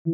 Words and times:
Rejsen 0.00 0.12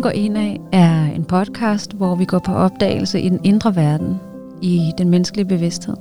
går 0.00 0.10
indad 0.10 0.56
er 0.72 1.04
en 1.04 1.24
podcast, 1.24 1.92
hvor 1.92 2.14
vi 2.14 2.24
går 2.24 2.38
på 2.38 2.52
opdagelse 2.52 3.20
i 3.20 3.28
den 3.28 3.40
indre 3.44 3.76
verden, 3.76 4.20
i 4.62 4.92
den 4.98 5.10
menneskelige 5.10 5.48
bevidsthed. 5.48 5.96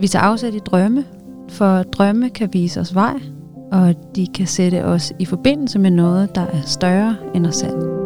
Vi 0.00 0.08
tager 0.08 0.22
afsæt 0.22 0.54
i 0.54 0.58
drømme, 0.58 1.04
for 1.48 1.82
drømme 1.82 2.30
kan 2.30 2.48
vise 2.52 2.80
os 2.80 2.94
vej, 2.94 3.20
og 3.72 3.94
de 4.16 4.26
kan 4.26 4.46
sætte 4.46 4.84
os 4.84 5.12
i 5.18 5.24
forbindelse 5.24 5.78
med 5.78 5.90
noget, 5.90 6.34
der 6.34 6.42
er 6.42 6.60
større 6.60 7.16
end 7.34 7.46
os 7.46 7.56
selv. 7.56 7.99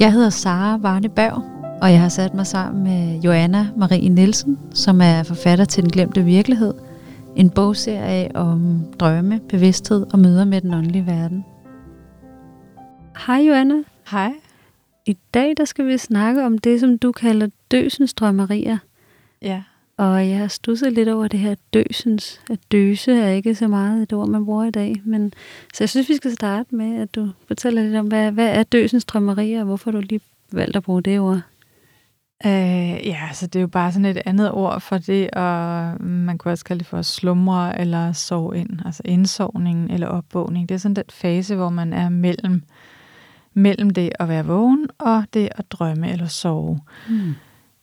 Jeg 0.00 0.12
hedder 0.12 0.30
Sara 0.30 0.76
Varne 0.76 1.08
Berg, 1.08 1.42
og 1.82 1.92
jeg 1.92 2.00
har 2.00 2.08
sat 2.08 2.34
mig 2.34 2.46
sammen 2.46 2.84
med 2.84 3.20
Joanna 3.20 3.68
Marie 3.76 4.08
Nielsen, 4.08 4.58
som 4.74 5.00
er 5.00 5.22
forfatter 5.22 5.64
til 5.64 5.82
Den 5.82 5.92
Glemte 5.92 6.22
Virkelighed, 6.22 6.74
en 7.36 7.50
bogserie 7.50 8.36
om 8.36 8.84
drømme, 9.00 9.40
bevidsthed 9.48 10.06
og 10.12 10.18
møder 10.18 10.44
med 10.44 10.60
den 10.60 10.74
åndelige 10.74 11.06
verden. 11.06 11.44
Hej 13.26 13.36
Joanna. 13.36 13.74
Hej. 14.10 14.32
I 15.06 15.16
dag 15.34 15.54
der 15.56 15.64
skal 15.64 15.86
vi 15.86 15.98
snakke 15.98 16.44
om 16.46 16.58
det, 16.58 16.80
som 16.80 16.98
du 16.98 17.12
kalder 17.12 17.48
døsens 17.70 18.14
drømmerier. 18.14 18.78
Ja. 19.42 19.62
Og 20.00 20.28
jeg 20.28 20.38
har 20.38 20.48
stusset 20.48 20.92
lidt 20.92 21.08
over 21.08 21.28
det 21.28 21.40
her 21.40 21.54
døsens. 21.74 22.40
At 22.50 22.58
døse 22.72 23.12
er 23.12 23.28
ikke 23.28 23.54
så 23.54 23.68
meget 23.68 24.02
et 24.02 24.12
ord, 24.12 24.28
man 24.28 24.44
bruger 24.44 24.64
i 24.64 24.70
dag. 24.70 24.94
Men, 25.04 25.32
så 25.74 25.84
jeg 25.84 25.88
synes, 25.88 26.08
vi 26.08 26.16
skal 26.16 26.32
starte 26.32 26.74
med, 26.74 27.02
at 27.02 27.14
du 27.14 27.28
fortæller 27.46 27.82
lidt 27.82 27.96
om, 27.96 28.06
hvad, 28.06 28.32
hvad 28.32 28.48
er 28.48 28.62
døsens 28.62 29.04
drømmerier, 29.04 29.60
og 29.60 29.66
hvorfor 29.66 29.90
du 29.90 30.00
lige 30.00 30.20
valgt 30.52 30.76
at 30.76 30.82
bruge 30.82 31.02
det 31.02 31.20
ord? 31.20 31.40
Øh, 32.46 33.06
ja, 33.06 33.28
så 33.32 33.46
det 33.46 33.56
er 33.56 33.60
jo 33.60 33.66
bare 33.66 33.92
sådan 33.92 34.04
et 34.04 34.22
andet 34.26 34.52
ord 34.52 34.80
for 34.80 34.98
det, 34.98 35.30
og 35.30 35.94
man 36.04 36.38
kunne 36.38 36.52
også 36.52 36.64
kalde 36.64 36.78
det 36.78 36.86
for 36.86 37.02
slumre 37.02 37.80
eller 37.80 38.12
sove 38.12 38.58
ind, 38.58 38.70
altså 38.84 39.02
indsovning 39.04 39.92
eller 39.92 40.06
opvågning. 40.06 40.68
Det 40.68 40.74
er 40.74 40.78
sådan 40.78 40.96
den 40.96 41.04
fase, 41.10 41.54
hvor 41.54 41.70
man 41.70 41.92
er 41.92 42.08
mellem, 42.08 42.62
mellem 43.54 43.90
det 43.90 44.10
at 44.18 44.28
være 44.28 44.46
vågen 44.46 44.88
og 44.98 45.24
det 45.34 45.48
at 45.50 45.72
drømme 45.72 46.12
eller 46.12 46.26
sove. 46.26 46.80
Mm. 47.08 47.34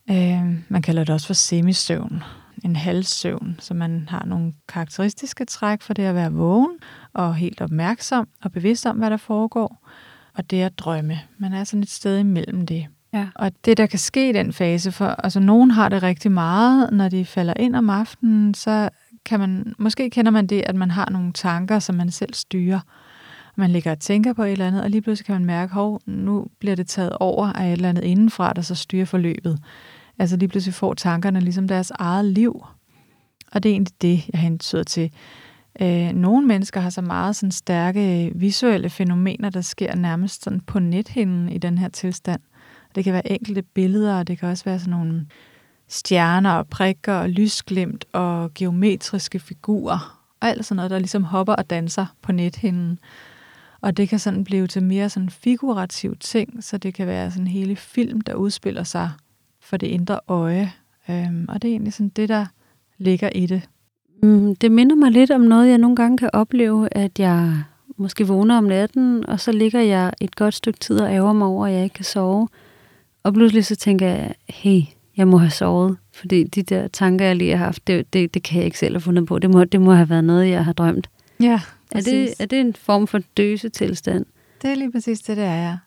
Øh, 0.09 0.55
man 0.69 0.81
kalder 0.81 1.03
det 1.03 1.13
også 1.13 1.27
for 1.27 1.33
semisøvn, 1.33 2.23
en 2.63 2.75
halvsøvn, 2.75 3.55
så 3.59 3.73
man 3.73 4.08
har 4.09 4.25
nogle 4.25 4.53
karakteristiske 4.67 5.45
træk 5.45 5.81
for 5.81 5.94
det 5.94 6.03
at 6.03 6.16
være 6.16 6.31
vågen 6.31 6.77
og 7.14 7.36
helt 7.36 7.61
opmærksom 7.61 8.27
og 8.44 8.52
bevidst 8.52 8.86
om, 8.86 8.97
hvad 8.97 9.09
der 9.09 9.17
foregår, 9.17 9.88
og 10.33 10.52
det 10.52 10.61
at 10.61 10.80
drømme. 10.80 11.19
Man 11.38 11.53
er 11.53 11.64
sådan 11.64 11.83
et 11.83 11.89
sted 11.89 12.19
imellem 12.19 12.66
det. 12.66 12.88
Ja. 13.14 13.27
Og 13.36 13.52
det, 13.66 13.77
der 13.77 13.86
kan 13.86 13.99
ske 13.99 14.30
i 14.30 14.33
den 14.33 14.53
fase, 14.53 14.91
for 14.91 15.05
altså 15.05 15.39
nogen 15.39 15.72
har 15.72 15.89
det 15.89 16.03
rigtig 16.03 16.31
meget, 16.31 16.94
når 16.94 17.09
de 17.09 17.25
falder 17.25 17.53
ind 17.59 17.75
om 17.75 17.89
aftenen, 17.89 18.53
så 18.53 18.89
kan 19.25 19.39
man, 19.39 19.73
måske 19.77 20.09
kender 20.09 20.31
man 20.31 20.47
det, 20.47 20.64
at 20.66 20.75
man 20.75 20.92
har 20.92 21.09
nogle 21.09 21.33
tanker, 21.33 21.80
som 21.80 21.95
man 21.95 22.11
selv 22.11 22.33
styrer. 22.33 22.80
Man 23.55 23.69
ligger 23.69 23.92
og 23.92 23.99
tænker 23.99 24.33
på 24.33 24.44
et 24.44 24.52
eller 24.52 24.67
andet, 24.67 24.83
og 24.83 24.89
lige 24.89 25.02
pludselig 25.02 25.25
kan 25.25 25.36
man 25.36 25.45
mærke, 25.45 25.73
hov, 25.73 26.02
nu 26.05 26.47
bliver 26.59 26.75
det 26.75 26.88
taget 26.88 27.14
over 27.19 27.53
af 27.53 27.67
et 27.67 27.71
eller 27.71 27.89
andet 27.89 28.03
indenfra, 28.03 28.53
der 28.53 28.61
så 28.61 28.75
styrer 28.75 29.05
forløbet. 29.05 29.59
Altså 30.19 30.37
lige 30.37 30.49
pludselig 30.49 30.73
får 30.73 30.93
tankerne 30.93 31.39
ligesom 31.39 31.67
deres 31.67 31.91
eget 31.91 32.25
liv. 32.25 32.65
Og 33.51 33.63
det 33.63 33.69
er 33.69 33.73
egentlig 33.73 34.01
det, 34.01 34.29
jeg 34.33 34.41
hentyder 34.41 34.83
til. 34.83 35.11
Øh, 35.81 36.11
nogle 36.11 36.47
mennesker 36.47 36.79
har 36.79 36.89
så 36.89 37.01
meget 37.01 37.35
sådan 37.35 37.51
stærke 37.51 38.25
øh, 38.25 38.41
visuelle 38.41 38.89
fænomener, 38.89 39.49
der 39.49 39.61
sker 39.61 39.95
nærmest 39.95 40.43
sådan 40.43 40.59
på 40.61 40.79
nethinden 40.79 41.49
i 41.49 41.57
den 41.57 41.77
her 41.77 41.89
tilstand. 41.89 42.41
Det 42.95 43.03
kan 43.03 43.13
være 43.13 43.31
enkelte 43.31 43.61
billeder, 43.61 44.19
og 44.19 44.27
det 44.27 44.39
kan 44.39 44.49
også 44.49 44.65
være 44.65 44.79
sådan 44.79 44.91
nogle 44.91 45.27
stjerner 45.87 46.52
og 46.52 46.67
prikker 46.67 47.13
og 47.13 47.29
lysglimt 47.29 48.05
og 48.13 48.53
geometriske 48.53 49.39
figurer. 49.39 50.19
Og 50.42 50.47
alt 50.47 50.65
sådan 50.65 50.75
noget, 50.75 50.92
der 50.92 50.99
ligesom 50.99 51.23
hopper 51.23 51.53
og 51.53 51.69
danser 51.69 52.05
på 52.21 52.31
nethinden. 52.31 52.99
Og 53.81 53.97
det 53.97 54.09
kan 54.09 54.19
sådan 54.19 54.43
blive 54.43 54.67
til 54.67 54.83
mere 54.83 55.09
sådan 55.09 55.30
figurativ 55.30 56.15
ting, 56.19 56.63
så 56.63 56.77
det 56.77 56.93
kan 56.93 57.08
være 57.08 57.31
sådan 57.31 57.47
hele 57.47 57.75
film, 57.75 58.21
der 58.21 58.33
udspiller 58.33 58.83
sig 58.83 59.11
for 59.70 59.78
det 59.78 59.88
indre 59.88 60.20
øje. 60.28 60.72
Øhm, 61.10 61.45
og 61.50 61.61
det 61.61 61.67
er 61.67 61.72
egentlig 61.72 61.94
sådan 61.94 62.10
det, 62.10 62.30
der 62.30 62.45
ligger 62.98 63.30
i 63.36 63.45
det. 63.45 63.70
Mm, 64.23 64.55
det 64.55 64.72
minder 64.72 64.95
mig 64.95 65.11
lidt 65.11 65.32
om 65.32 65.42
noget, 65.42 65.70
jeg 65.70 65.78
nogle 65.78 65.95
gange 65.95 66.17
kan 66.17 66.30
opleve, 66.33 66.88
at 66.92 67.20
jeg 67.20 67.64
måske 67.98 68.28
vågner 68.28 68.58
om 68.58 68.64
natten, 68.64 69.26
og 69.26 69.39
så 69.39 69.52
ligger 69.52 69.82
jeg 69.82 70.14
et 70.22 70.36
godt 70.36 70.54
stykke 70.54 70.80
tid 70.80 71.00
og 71.00 71.11
ærger 71.14 71.33
mig 71.33 71.48
over, 71.48 71.67
at 71.67 71.73
jeg 71.73 71.83
ikke 71.83 71.94
kan 71.94 72.05
sove. 72.05 72.48
Og 73.23 73.33
pludselig 73.33 73.66
så 73.66 73.76
tænker 73.76 74.08
jeg, 74.08 74.36
hey, 74.50 74.82
jeg 75.17 75.28
må 75.28 75.38
have 75.38 75.52
sovet, 75.52 75.98
fordi 76.14 76.44
de 76.44 76.64
der 76.64 76.88
tanker, 76.88 77.26
jeg 77.26 77.36
lige 77.36 77.58
har 77.58 77.66
haft, 77.66 77.88
det, 77.88 78.14
det, 78.14 78.34
det 78.34 78.44
kan 78.44 78.58
jeg 78.58 78.66
ikke 78.66 78.80
selv 78.80 78.94
have 78.94 79.02
fundet 79.02 79.26
på. 79.26 79.39
Det 79.39 79.49
må, 79.49 79.64
det 79.64 79.82
må 79.82 79.94
have 79.94 80.10
været 80.10 80.23
noget, 80.23 80.49
jeg 80.49 80.66
har 80.66 80.73
drømt. 80.73 81.10
Ja, 81.39 81.60
er 81.92 82.02
det, 82.02 82.34
er 82.39 82.45
det 82.45 82.60
en 82.60 82.73
form 82.73 83.08
for 83.08 83.20
døsetilstand? 83.38 84.26
Det 84.61 84.70
er 84.70 84.76
lige 84.76 84.92
præcis 84.92 85.20
det, 85.20 85.38
det 85.38 85.45
er, 85.45 85.55
ja. 85.55 85.78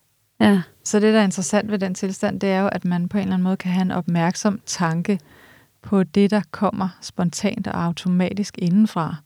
Ja. 0.40 0.62
Så 0.90 1.00
det, 1.00 1.14
der 1.14 1.20
er 1.20 1.24
interessant 1.24 1.70
ved 1.70 1.78
den 1.78 1.94
tilstand, 1.94 2.40
det 2.40 2.48
er 2.48 2.60
jo, 2.60 2.68
at 2.72 2.84
man 2.84 3.08
på 3.08 3.18
en 3.18 3.22
eller 3.22 3.34
anden 3.34 3.44
måde 3.44 3.56
kan 3.56 3.72
have 3.72 3.82
en 3.82 3.90
opmærksom 3.90 4.60
tanke 4.66 5.18
på 5.82 6.02
det, 6.02 6.30
der 6.30 6.40
kommer 6.50 6.88
spontant 7.00 7.66
og 7.66 7.84
automatisk 7.84 8.58
indenfra. 8.58 9.16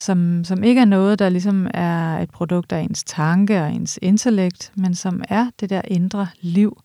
Som, 0.00 0.44
som 0.44 0.64
ikke 0.64 0.80
er 0.80 0.84
noget, 0.84 1.18
der 1.18 1.28
ligesom 1.28 1.68
er 1.74 2.18
et 2.18 2.30
produkt 2.30 2.72
af 2.72 2.80
ens 2.80 3.04
tanke 3.04 3.62
og 3.62 3.72
ens 3.72 3.98
intellekt, 4.02 4.72
men 4.74 4.94
som 4.94 5.22
er 5.28 5.50
det 5.60 5.70
der 5.70 5.82
indre 5.88 6.28
liv, 6.40 6.82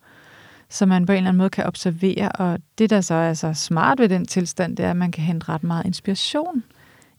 som 0.69 0.89
man 0.89 1.05
på 1.05 1.11
en 1.11 1.17
eller 1.17 1.29
anden 1.29 1.37
måde 1.37 1.49
kan 1.49 1.65
observere. 1.65 2.31
Og 2.31 2.59
det, 2.77 2.89
der 2.89 3.01
så 3.01 3.13
er 3.13 3.33
så 3.33 3.53
smart 3.53 3.99
ved 3.99 4.09
den 4.09 4.25
tilstand, 4.25 4.77
det 4.77 4.85
er, 4.85 4.89
at 4.89 4.97
man 4.97 5.11
kan 5.11 5.23
hente 5.23 5.49
ret 5.49 5.63
meget 5.63 5.85
inspiration 5.85 6.63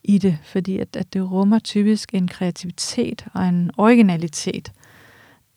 i 0.05 0.19
det, 0.19 0.39
fordi 0.45 0.79
at, 0.79 0.97
at 0.97 1.13
det 1.13 1.31
rummer 1.31 1.59
typisk 1.59 2.15
en 2.15 2.29
kreativitet 2.29 3.27
og 3.35 3.49
en 3.49 3.71
originalitet, 3.77 4.73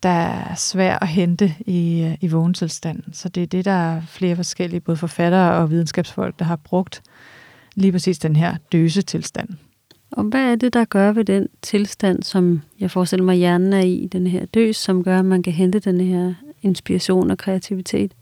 der 0.03 0.09
er 0.09 0.55
svær 0.55 0.99
at 0.99 1.07
hente 1.07 1.55
i, 1.59 2.15
i 2.21 2.27
vågentilstanden. 2.27 3.13
Så 3.13 3.29
det 3.29 3.43
er 3.43 3.47
det, 3.47 3.65
der 3.65 3.71
er 3.71 4.01
flere 4.01 4.35
forskellige, 4.35 4.79
både 4.79 4.97
forfattere 4.97 5.51
og 5.53 5.69
videnskabsfolk, 5.69 6.39
der 6.39 6.45
har 6.45 6.55
brugt 6.55 7.01
lige 7.75 7.91
præcis 7.91 8.19
den 8.19 8.35
her 8.35 8.55
døse 8.71 9.01
tilstand. 9.01 9.49
Og 10.11 10.23
hvad 10.23 10.51
er 10.51 10.55
det, 10.55 10.73
der 10.73 10.85
gør 10.85 11.11
ved 11.11 11.25
den 11.25 11.47
tilstand, 11.61 12.23
som 12.23 12.61
jeg 12.79 12.91
forestiller 12.91 13.25
mig, 13.25 13.35
hjernen 13.35 13.73
er 13.73 13.81
i, 13.81 14.09
den 14.11 14.27
her 14.27 14.45
døs, 14.45 14.75
som 14.75 15.03
gør, 15.03 15.19
at 15.19 15.25
man 15.25 15.43
kan 15.43 15.53
hente 15.53 15.79
den 15.79 16.01
her 16.01 16.33
inspiration 16.61 17.31
og 17.31 17.37
kreativitet? 17.37 18.13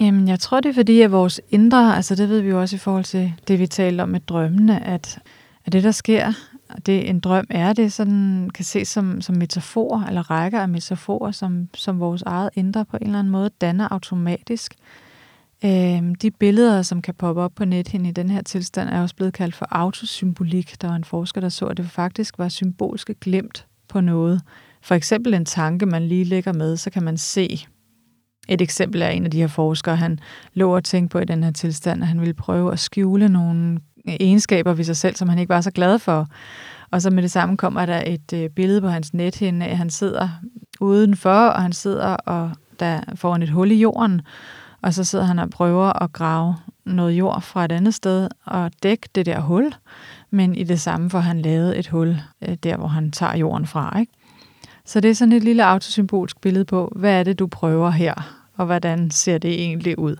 Jamen, 0.00 0.28
jeg 0.28 0.40
tror, 0.40 0.60
det 0.60 0.68
er 0.68 0.74
fordi, 0.74 1.00
at 1.00 1.12
vores 1.12 1.40
indre, 1.50 1.96
altså 1.96 2.14
det 2.14 2.28
ved 2.28 2.40
vi 2.40 2.48
jo 2.48 2.60
også 2.60 2.76
i 2.76 2.78
forhold 2.78 3.04
til 3.04 3.32
det, 3.48 3.58
vi 3.58 3.66
talte 3.66 4.02
om 4.02 4.08
med 4.08 4.20
drømmene, 4.20 4.84
at, 4.84 5.18
at 5.64 5.72
det, 5.72 5.84
der 5.84 5.90
sker, 5.90 6.32
det 6.86 7.10
en 7.10 7.20
drøm 7.20 7.46
er, 7.50 7.72
det 7.72 7.92
sådan 7.92 8.50
kan 8.54 8.64
ses 8.64 8.88
som, 8.88 9.20
som 9.20 9.36
metafor, 9.36 10.04
eller 10.08 10.30
rækker 10.30 10.60
af 10.60 10.68
metaforer, 10.68 11.30
som, 11.30 11.68
som 11.74 12.00
vores 12.00 12.22
eget 12.22 12.50
indre 12.54 12.84
på 12.84 12.96
en 12.96 13.06
eller 13.06 13.18
anden 13.18 13.30
måde 13.30 13.50
danner 13.60 13.88
automatisk. 13.90 14.74
Øhm, 15.64 16.14
de 16.14 16.30
billeder, 16.30 16.82
som 16.82 17.02
kan 17.02 17.14
poppe 17.14 17.42
op 17.42 17.52
på 17.54 17.64
nethinden 17.64 18.08
i 18.08 18.12
den 18.12 18.30
her 18.30 18.42
tilstand, 18.42 18.88
er 18.88 19.02
også 19.02 19.16
blevet 19.16 19.34
kaldt 19.34 19.54
for 19.54 19.66
autosymbolik. 19.70 20.80
Der 20.80 20.88
var 20.88 20.96
en 20.96 21.04
forsker, 21.04 21.40
der 21.40 21.48
så, 21.48 21.66
at 21.66 21.76
det 21.76 21.90
faktisk 21.90 22.38
var 22.38 22.48
symbolske 22.48 23.14
glemt 23.14 23.66
på 23.88 24.00
noget. 24.00 24.42
For 24.82 24.94
eksempel 24.94 25.34
en 25.34 25.44
tanke, 25.44 25.86
man 25.86 26.08
lige 26.08 26.24
lægger 26.24 26.52
med, 26.52 26.76
så 26.76 26.90
kan 26.90 27.02
man 27.02 27.16
se. 27.16 27.66
Et 28.48 28.60
eksempel 28.60 29.02
er 29.02 29.08
en 29.08 29.24
af 29.24 29.30
de 29.30 29.40
her 29.40 29.46
forskere, 29.46 29.96
han 29.96 30.18
lå 30.54 30.76
og 30.76 30.84
tænkte 30.84 31.12
på 31.12 31.18
i 31.18 31.24
den 31.24 31.44
her 31.44 31.50
tilstand, 31.50 32.02
at 32.02 32.08
han 32.08 32.20
ville 32.20 32.34
prøve 32.34 32.72
at 32.72 32.78
skjule 32.78 33.28
nogle 33.28 33.78
egenskaber 34.06 34.72
ved 34.72 34.84
sig 34.84 34.96
selv, 34.96 35.16
som 35.16 35.28
han 35.28 35.38
ikke 35.38 35.48
var 35.48 35.60
så 35.60 35.70
glad 35.70 35.98
for. 35.98 36.28
Og 36.90 37.02
så 37.02 37.10
med 37.10 37.22
det 37.22 37.30
samme 37.30 37.56
kommer 37.56 37.86
der 37.86 38.02
et 38.06 38.32
øh, 38.32 38.50
billede 38.50 38.80
på 38.80 38.88
hans 38.88 39.14
nethinde, 39.14 39.66
at 39.66 39.76
han 39.76 39.90
sidder 39.90 40.28
udenfor, 40.80 41.46
og 41.48 41.62
han 41.62 41.72
sidder 41.72 42.06
og 42.06 42.50
der 42.80 43.00
foran 43.14 43.42
et 43.42 43.50
hul 43.50 43.70
i 43.70 43.74
jorden, 43.74 44.20
og 44.82 44.94
så 44.94 45.04
sidder 45.04 45.24
han 45.24 45.38
og 45.38 45.50
prøver 45.50 46.02
at 46.02 46.12
grave 46.12 46.56
noget 46.84 47.12
jord 47.12 47.42
fra 47.42 47.64
et 47.64 47.72
andet 47.72 47.94
sted 47.94 48.28
og 48.44 48.70
dække 48.82 49.08
det 49.14 49.26
der 49.26 49.40
hul, 49.40 49.74
men 50.30 50.54
i 50.54 50.64
det 50.64 50.80
samme 50.80 51.10
får 51.10 51.18
han 51.18 51.42
lavet 51.42 51.78
et 51.78 51.88
hul 51.88 52.16
øh, 52.48 52.56
der, 52.62 52.76
hvor 52.76 52.86
han 52.86 53.10
tager 53.10 53.36
jorden 53.36 53.66
fra. 53.66 54.00
Ikke? 54.00 54.12
Så 54.84 55.00
det 55.00 55.10
er 55.10 55.14
sådan 55.14 55.32
et 55.32 55.44
lille 55.44 55.64
autosymbolsk 55.64 56.40
billede 56.40 56.64
på, 56.64 56.92
hvad 56.96 57.20
er 57.20 57.22
det, 57.22 57.38
du 57.38 57.46
prøver 57.46 57.90
her, 57.90 58.14
og 58.56 58.66
hvordan 58.66 59.10
ser 59.10 59.38
det 59.38 59.52
egentlig 59.52 59.98
ud. 59.98 60.16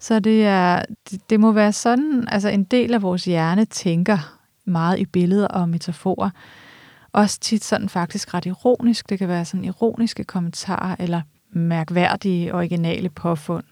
Så 0.00 0.20
det, 0.20 0.44
er, 0.44 0.82
det, 1.10 1.30
det 1.30 1.40
må 1.40 1.52
være 1.52 1.72
sådan, 1.72 2.28
altså 2.28 2.48
en 2.48 2.64
del 2.64 2.94
af 2.94 3.02
vores 3.02 3.24
hjerne 3.24 3.64
tænker 3.64 4.38
meget 4.64 4.98
i 4.98 5.04
billeder 5.04 5.48
og 5.48 5.68
metaforer. 5.68 6.30
Også 7.12 7.40
tit 7.40 7.64
sådan 7.64 7.88
faktisk 7.88 8.34
ret 8.34 8.46
ironisk. 8.46 9.08
Det 9.08 9.18
kan 9.18 9.28
være 9.28 9.44
sådan 9.44 9.64
ironiske 9.64 10.24
kommentarer 10.24 10.96
eller 10.98 11.20
mærkværdige, 11.50 12.54
originale 12.54 13.08
påfund. 13.08 13.64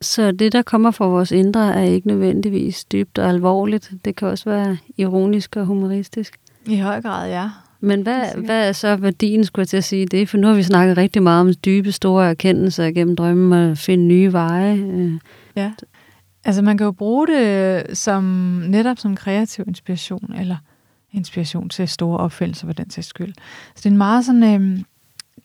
Så 0.00 0.32
det, 0.32 0.52
der 0.52 0.62
kommer 0.62 0.90
fra 0.90 1.06
vores 1.06 1.30
indre, 1.30 1.74
er 1.74 1.82
ikke 1.82 2.08
nødvendigvis 2.08 2.84
dybt 2.84 3.18
og 3.18 3.28
alvorligt. 3.28 3.92
Det 4.04 4.16
kan 4.16 4.28
også 4.28 4.50
være 4.50 4.78
ironisk 4.96 5.56
og 5.56 5.64
humoristisk. 5.64 6.38
I 6.66 6.78
høj 6.78 7.02
grad, 7.02 7.28
ja. 7.28 7.50
Men 7.86 8.02
hvad, 8.02 8.44
hvad 8.44 8.68
er 8.68 8.72
så 8.72 8.96
værdien, 8.96 9.44
skulle 9.44 9.62
jeg 9.62 9.68
til 9.68 9.76
at 9.76 9.84
sige 9.84 10.06
det? 10.06 10.28
For 10.28 10.38
nu 10.38 10.46
har 10.46 10.54
vi 10.54 10.62
snakket 10.62 10.96
rigtig 10.96 11.22
meget 11.22 11.40
om 11.40 11.54
dybe, 11.64 11.92
store 11.92 12.30
erkendelser 12.30 12.90
gennem 12.90 13.16
drømmen 13.16 13.70
og 13.70 13.78
finde 13.78 14.04
nye 14.04 14.32
veje. 14.32 14.76
Øh. 14.76 15.12
Ja, 15.56 15.72
altså 16.44 16.62
man 16.62 16.78
kan 16.78 16.84
jo 16.84 16.92
bruge 16.92 17.26
det 17.26 17.98
som 17.98 18.24
netop 18.68 18.98
som 18.98 19.16
kreativ 19.16 19.64
inspiration, 19.68 20.34
eller 20.38 20.56
inspiration 21.12 21.68
til 21.68 21.88
store 21.88 22.18
opfindelser 22.18 22.66
på 22.66 22.72
den 22.72 22.90
sags 22.90 23.06
skyld. 23.06 23.34
Så 23.74 23.74
det 23.76 23.86
er 23.86 23.90
en 23.90 23.98
meget 23.98 24.24
sådan, 24.24 24.42
øh, 24.42 24.78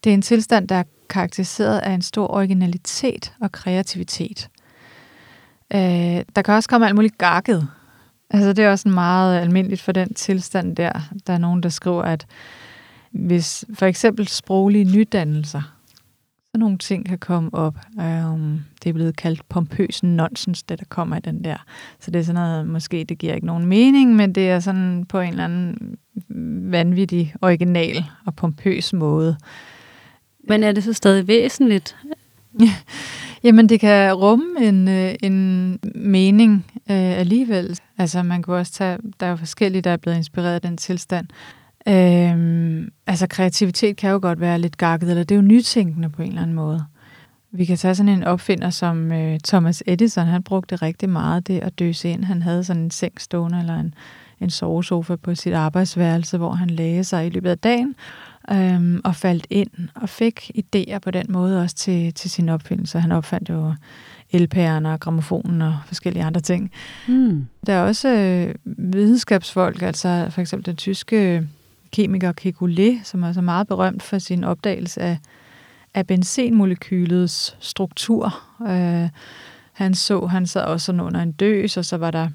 det 0.03 0.09
er 0.09 0.13
en 0.13 0.21
tilstand, 0.21 0.67
der 0.67 0.75
er 0.75 0.83
karakteriseret 1.09 1.79
af 1.79 1.91
en 1.91 2.01
stor 2.01 2.27
originalitet 2.27 3.33
og 3.41 3.51
kreativitet. 3.51 4.49
Øh, 5.73 5.79
der 6.35 6.41
kan 6.45 6.53
også 6.53 6.69
komme 6.69 6.87
alt 6.87 6.95
muligt 6.95 7.17
gakket. 7.17 7.67
Altså 8.33 8.54
det 8.54 8.66
er 8.66 8.72
også 8.72 8.89
meget 8.89 9.39
almindeligt 9.39 9.81
for 9.81 9.92
den 9.92 10.13
tilstand 10.13 10.75
der. 10.75 10.92
Der 11.28 11.33
er 11.33 11.38
nogen, 11.38 11.63
der 11.63 11.69
skriver, 11.69 12.04
at 12.04 12.25
hvis 13.12 13.66
for 13.74 13.86
eksempel 13.86 14.28
sproglige 14.28 14.83
nydannelser, 14.83 15.62
så 16.51 16.57
nogle 16.57 16.78
ting 16.78 17.06
kan 17.06 17.18
komme 17.18 17.54
op. 17.54 17.75
Um, 17.98 18.62
det 18.83 18.89
er 18.89 18.94
blevet 18.94 19.16
kaldt 19.16 19.50
pompøs 19.50 20.04
nonsens, 20.04 20.63
det 20.63 20.80
der 20.80 20.86
kommer 20.89 21.18
i 21.18 21.19
den 21.19 21.44
der. 21.44 21.57
Så 22.00 22.12
det 22.12 22.19
er 22.19 22.24
sådan 22.24 22.42
noget, 22.42 22.68
måske 22.68 23.04
det 23.04 23.18
giver 23.18 23.33
ikke 23.33 23.48
nogen 23.48 23.66
mening, 23.66 24.16
men 24.16 24.36
det 24.36 24.50
er 24.50 24.60
sådan 24.60 25.06
på 25.10 25.19
en 25.19 25.30
eller 25.30 25.44
anden 25.44 25.98
vanvittig, 26.72 27.36
original 27.42 28.06
og 28.25 28.36
pompøs 28.36 28.94
måde. 28.94 29.38
Men 30.48 30.63
er 30.63 30.72
det 30.72 30.83
så 30.83 30.94
stadig 30.94 31.28
væsentligt? 31.28 31.95
Jamen, 33.43 33.69
det 33.69 33.79
kan 33.79 34.13
rumme 34.13 34.67
en, 34.67 34.88
øh, 34.88 35.15
en 35.23 35.79
mening 35.95 36.65
øh, 36.75 37.19
alligevel. 37.19 37.79
Altså, 37.97 38.23
man 38.23 38.43
kan 38.43 38.53
også 38.53 38.71
tage, 38.73 38.97
der 39.19 39.25
er 39.25 39.29
jo 39.29 39.35
forskellige, 39.35 39.81
der 39.81 39.91
er 39.91 39.97
blevet 39.97 40.17
inspireret 40.17 40.55
af 40.55 40.61
den 40.61 40.77
tilstand. 40.77 41.27
Øhm, 41.88 42.89
altså, 43.07 43.27
kreativitet 43.27 43.97
kan 43.97 44.11
jo 44.11 44.19
godt 44.21 44.39
være 44.39 44.59
lidt 44.59 44.77
gakket, 44.77 45.09
eller 45.09 45.23
det 45.23 45.35
er 45.35 45.39
jo 45.39 45.47
nytænkende 45.47 46.09
på 46.09 46.21
en 46.21 46.27
eller 46.27 46.41
anden 46.41 46.55
måde. 46.55 46.85
Vi 47.51 47.65
kan 47.65 47.77
tage 47.77 47.95
sådan 47.95 48.09
en 48.09 48.23
opfinder 48.23 48.69
som 48.69 49.11
øh, 49.11 49.39
Thomas 49.39 49.83
Edison, 49.87 50.27
han 50.27 50.44
brugte 50.44 50.75
rigtig 50.75 51.09
meget 51.09 51.47
det 51.47 51.59
at 51.59 51.79
døse 51.79 52.09
ind. 52.09 52.23
Han 52.23 52.41
havde 52.41 52.63
sådan 52.63 52.81
en 52.81 52.91
seng 52.91 53.21
stående, 53.21 53.59
eller 53.59 53.79
en, 53.79 53.94
en 54.39 54.49
sovesofa 54.49 55.15
på 55.15 55.35
sit 55.35 55.53
arbejdsværelse, 55.53 56.37
hvor 56.37 56.51
han 56.51 56.69
lagde 56.69 57.03
sig 57.03 57.27
i 57.27 57.29
løbet 57.29 57.49
af 57.49 57.57
dagen, 57.57 57.95
øhm, 58.51 59.01
og 59.03 59.15
faldt 59.15 59.47
ind 59.49 59.69
og 59.95 60.09
fik 60.09 60.51
idéer 60.57 60.99
på 60.99 61.11
den 61.11 61.25
måde 61.29 61.61
også 61.61 61.75
til, 61.75 62.13
til 62.13 62.29
sin 62.29 62.49
opfindelse. 62.49 62.99
Han 62.99 63.11
opfandt 63.11 63.49
jo 63.49 63.73
elpæren 64.31 64.85
og 64.85 64.99
gramofonen 64.99 65.61
og 65.61 65.77
forskellige 65.85 66.23
andre 66.23 66.41
ting. 66.41 66.71
Mm. 67.07 67.47
Der 67.65 67.73
er 67.73 67.81
også 67.81 68.09
øh, 68.09 68.55
videnskabsfolk, 68.65 69.81
altså 69.81 70.27
for 70.29 70.41
eksempel 70.41 70.65
den 70.65 70.75
tyske 70.75 71.47
kemiker 71.91 72.33
Kekulé, 72.41 73.03
som 73.03 73.23
er 73.23 73.33
så 73.33 73.41
meget 73.41 73.67
berømt 73.67 74.03
for 74.03 74.17
sin 74.17 74.44
opdagelse 74.44 75.01
af, 75.01 75.17
af 75.94 76.07
benzenmolekylets 76.07 77.57
struktur. 77.59 78.39
Øh, 78.67 79.09
han 79.73 79.94
så, 79.94 80.25
han 80.25 80.47
sad 80.47 80.63
også 80.63 80.85
sådan 80.85 81.01
under 81.01 81.21
en 81.21 81.31
døs, 81.31 81.77
og 81.77 81.85
så 81.85 81.97
var 81.97 82.11
der 82.11 82.29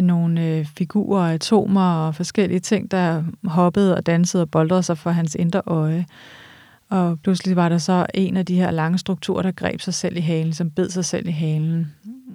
nogle 0.00 0.46
øh, 0.46 0.66
figurer, 0.66 1.34
atomer 1.34 2.06
og 2.06 2.14
forskellige 2.14 2.60
ting, 2.60 2.90
der 2.90 3.22
hoppede 3.44 3.96
og 3.96 4.06
dansede 4.06 4.42
og 4.42 4.50
boldrede 4.50 4.82
sig 4.82 4.98
for 4.98 5.10
hans 5.10 5.34
indre 5.34 5.62
øje. 5.66 6.06
Og 6.90 7.18
pludselig 7.20 7.56
var 7.56 7.68
der 7.68 7.78
så 7.78 8.06
en 8.14 8.36
af 8.36 8.46
de 8.46 8.56
her 8.56 8.70
lange 8.70 8.98
strukturer, 8.98 9.42
der 9.42 9.52
greb 9.52 9.80
sig 9.80 9.94
selv 9.94 10.16
i 10.16 10.20
halen, 10.20 10.52
som 10.52 10.70
bed 10.70 10.90
sig 10.90 11.04
selv 11.04 11.28
i 11.28 11.30
halen. 11.30 11.92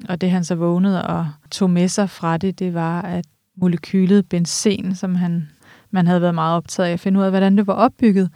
Og 0.09 0.21
det 0.21 0.31
han 0.31 0.44
så 0.44 0.55
vågnede 0.55 1.07
og 1.07 1.27
tog 1.51 1.69
med 1.69 1.88
sig 1.88 2.09
fra 2.09 2.38
det, 2.38 2.59
det 2.59 2.73
var, 2.73 3.01
at 3.01 3.25
molekylet 3.57 4.29
benzen, 4.29 4.95
som 4.95 5.15
han, 5.15 5.50
man 5.91 6.07
havde 6.07 6.21
været 6.21 6.35
meget 6.35 6.55
optaget 6.55 6.89
af 6.89 6.93
at 6.93 7.00
finde 7.00 7.19
ud 7.19 7.25
af, 7.25 7.31
hvordan 7.31 7.57
det 7.57 7.67
var 7.67 7.73
opbygget, 7.73 8.29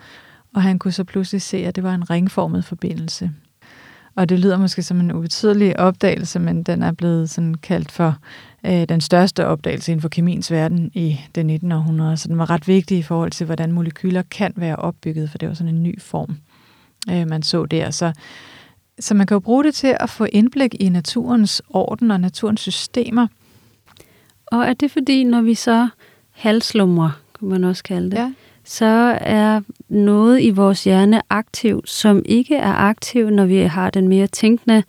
og 0.55 0.61
han 0.61 0.79
kunne 0.79 0.91
så 0.91 1.03
pludselig 1.03 1.41
se, 1.41 1.57
at 1.57 1.75
det 1.75 1.83
var 1.83 1.95
en 1.95 2.09
ringformet 2.09 2.65
forbindelse. 2.65 3.31
Og 4.21 4.29
det 4.29 4.39
lyder 4.39 4.57
måske 4.57 4.83
som 4.83 4.99
en 4.99 5.11
ubetydelig 5.11 5.79
opdagelse, 5.79 6.39
men 6.39 6.63
den 6.63 6.83
er 6.83 6.91
blevet 6.91 7.29
sådan 7.29 7.55
kaldt 7.55 7.91
for 7.91 8.17
øh, 8.65 8.89
den 8.89 9.01
største 9.01 9.45
opdagelse 9.45 9.91
inden 9.91 10.01
for 10.01 10.09
kemiens 10.09 10.51
verden 10.51 10.91
i 10.93 11.19
det 11.35 11.45
19. 11.45 11.71
århundrede. 11.71 12.17
Så 12.17 12.27
den 12.27 12.37
var 12.37 12.49
ret 12.49 12.67
vigtig 12.67 12.97
i 12.97 13.01
forhold 13.01 13.31
til, 13.31 13.45
hvordan 13.45 13.71
molekyler 13.71 14.21
kan 14.21 14.53
være 14.55 14.75
opbygget, 14.75 15.29
for 15.29 15.37
det 15.37 15.47
var 15.47 15.53
sådan 15.53 15.75
en 15.75 15.83
ny 15.83 16.01
form, 16.01 16.37
øh, 17.09 17.27
man 17.27 17.43
så 17.43 17.65
der. 17.65 17.91
Så, 17.91 18.13
så 18.99 19.13
man 19.13 19.27
kan 19.27 19.35
jo 19.35 19.39
bruge 19.39 19.63
det 19.63 19.73
til 19.73 19.95
at 19.99 20.09
få 20.09 20.27
indblik 20.31 20.75
i 20.79 20.89
naturens 20.89 21.61
orden 21.69 22.11
og 22.11 22.19
naturens 22.19 22.61
systemer. 22.61 23.27
Og 24.45 24.59
er 24.59 24.73
det 24.73 24.91
fordi, 24.91 25.23
når 25.23 25.41
vi 25.41 25.53
så 25.53 25.89
halslumrer, 26.31 27.21
kunne 27.33 27.49
man 27.49 27.63
også 27.63 27.83
kalde 27.83 28.11
det, 28.11 28.17
ja 28.17 28.31
så 28.63 29.17
er 29.21 29.61
noget 29.91 30.41
i 30.41 30.49
vores 30.49 30.83
hjerne 30.83 31.21
aktiv, 31.29 31.81
som 31.85 32.21
ikke 32.25 32.55
er 32.55 32.73
aktiv, 32.73 33.29
når 33.29 33.45
vi 33.45 33.57
har 33.57 33.89
den 33.89 34.07
mere 34.07 34.27
tænkende 34.27 34.83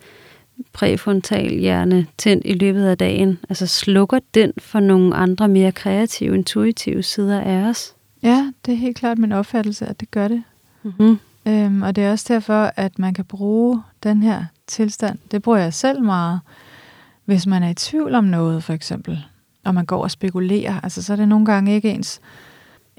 præfrontal 0.73 1.59
hjerne 1.59 2.07
tændt 2.17 2.45
i 2.45 2.53
løbet 2.53 2.85
af 2.85 2.97
dagen. 2.97 3.39
Altså 3.49 3.67
slukker 3.67 4.19
den 4.33 4.53
for 4.57 4.79
nogle 4.79 5.15
andre 5.15 5.47
mere 5.47 5.71
kreative, 5.71 6.35
intuitive 6.35 7.03
sider 7.03 7.41
af 7.41 7.69
os? 7.69 7.95
Ja, 8.23 8.51
det 8.65 8.71
er 8.71 8.77
helt 8.77 8.97
klart 8.97 9.17
min 9.17 9.31
opfattelse, 9.31 9.85
at 9.85 9.99
det 9.99 10.11
gør 10.11 10.27
det. 10.27 10.43
Mm-hmm. 10.83 11.19
Øhm, 11.47 11.81
og 11.81 11.95
det 11.95 12.03
er 12.03 12.11
også 12.11 12.25
derfor, 12.33 12.71
at 12.75 12.99
man 12.99 13.13
kan 13.13 13.25
bruge 13.25 13.81
den 14.03 14.23
her 14.23 14.45
tilstand. 14.67 15.17
Det 15.31 15.41
bruger 15.41 15.57
jeg 15.57 15.73
selv 15.73 16.03
meget. 16.03 16.39
Hvis 17.25 17.47
man 17.47 17.63
er 17.63 17.69
i 17.69 17.73
tvivl 17.73 18.15
om 18.15 18.23
noget, 18.23 18.63
for 18.63 18.73
eksempel, 18.73 19.25
og 19.63 19.75
man 19.75 19.85
går 19.85 20.03
og 20.03 20.11
spekulerer, 20.11 20.79
altså 20.83 21.01
så 21.01 21.13
er 21.13 21.17
det 21.17 21.27
nogle 21.27 21.45
gange 21.45 21.75
ikke 21.75 21.89
ens 21.89 22.21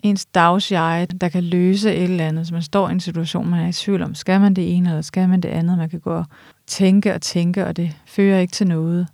ens 0.05 0.27
dagsjeg, 0.27 1.06
der 1.21 1.29
kan 1.29 1.45
løse 1.45 1.95
et 1.95 2.03
eller 2.03 2.29
andet. 2.29 2.47
Så 2.47 2.55
man 2.55 2.62
står 2.62 2.89
i 2.89 2.93
en 2.93 3.01
situation, 3.01 3.51
man 3.51 3.61
er 3.61 3.69
i 3.69 3.73
tvivl 3.73 4.03
om, 4.03 4.15
skal 4.15 4.41
man 4.41 4.55
det 4.55 4.77
ene, 4.77 4.89
eller 4.89 5.03
skal 5.03 5.29
man 5.29 5.41
det 5.41 5.49
andet? 5.49 5.79
Man 5.79 5.91
kan 5.91 6.01
gå 6.01 6.11
og 6.11 6.25
tænke 6.67 7.15
og 7.15 7.23
tænke, 7.23 7.67
og 7.67 7.77
det 7.77 7.97
fører 8.06 8.39
ikke 8.39 8.53
til 8.53 8.67
noget. 8.67 9.06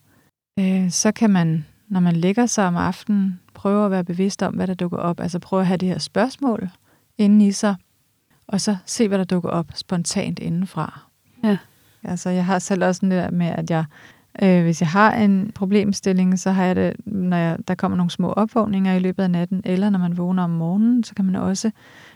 Øh, 0.59 0.91
så 0.91 1.13
kan 1.13 1.31
man, 1.31 1.67
når 1.89 2.01
man 2.01 2.17
lægger 2.17 2.47
sig 2.47 2.67
om 2.67 2.77
aftenen, 2.77 3.41
prøve 3.55 3.85
at 3.85 3.91
være 3.91 4.05
bevidst 4.05 4.43
om, 4.43 4.55
hvad 4.55 4.67
der 4.67 4.75
dukker 4.75 4.99
op. 4.99 5.21
Altså 5.21 5.39
prøve 5.39 5.61
at 5.61 5.67
have 5.67 5.77
det 5.77 5.89
her 5.89 5.99
spørgsmål 5.99 6.71
inde 7.19 7.47
i 7.47 7.53
sig, 7.53 7.75
og 8.47 8.61
så 8.61 8.77
se, 8.87 9.09
hvad 9.09 9.19
der 9.19 9.25
dukker 9.25 9.51
op 9.51 9.67
spontant 9.75 10.39
indenfra. 10.39 11.01
Ja. 11.45 11.59
Altså, 12.03 12.31
jeg 12.31 12.45
har 12.45 12.59
selv 12.59 12.85
også 12.85 12.99
sådan 12.99 13.11
det 13.11 13.33
med, 13.33 13.47
at 13.47 13.71
jeg 13.71 13.85
Øh, 14.43 14.63
hvis 14.63 14.81
jeg 14.81 14.89
har 14.89 15.13
en 15.13 15.53
problemstilling, 15.55 16.39
så 16.39 16.51
har 16.51 16.65
jeg 16.65 16.77
det, 16.77 16.97
når 17.07 17.37
jeg, 17.37 17.59
der 17.69 17.75
kommer 17.75 17.97
nogle 17.97 18.11
små 18.11 18.33
opvågninger 18.33 18.95
i 18.95 18.99
løbet 18.99 19.23
af 19.23 19.31
natten, 19.31 19.63
eller 19.65 19.91
når 19.91 19.99
man 19.99 20.17
vågner 20.17 20.43
om 20.43 20.51
morgenen, 20.51 21.05
så 21.05 21.15
kan 21.15 21.25
man 21.25 21.37
også 21.37 21.71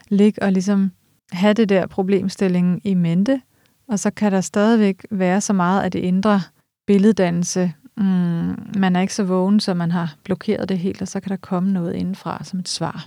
ligge 0.08 0.42
og 0.42 0.52
ligesom 0.52 0.90
have 1.32 1.54
det 1.54 1.68
der 1.68 1.86
problemstilling 1.86 2.80
i 2.84 2.94
mente, 2.94 3.40
og 3.88 3.98
så 3.98 4.10
kan 4.10 4.32
der 4.32 4.40
stadigvæk 4.40 5.06
være 5.10 5.40
så 5.40 5.52
meget 5.52 5.82
af 5.82 5.90
det 5.90 5.98
indre 5.98 6.40
billeddannelse. 6.86 7.72
Mm, 7.96 8.56
man 8.76 8.96
er 8.96 9.00
ikke 9.00 9.14
så 9.14 9.24
vågen, 9.24 9.60
så 9.60 9.74
man 9.74 9.90
har 9.90 10.14
blokeret 10.24 10.68
det 10.68 10.78
helt, 10.78 11.02
og 11.02 11.08
så 11.08 11.20
kan 11.20 11.30
der 11.30 11.36
komme 11.36 11.72
noget 11.72 11.94
indenfra 11.94 12.44
som 12.44 12.58
et 12.58 12.68
svar. 12.68 13.06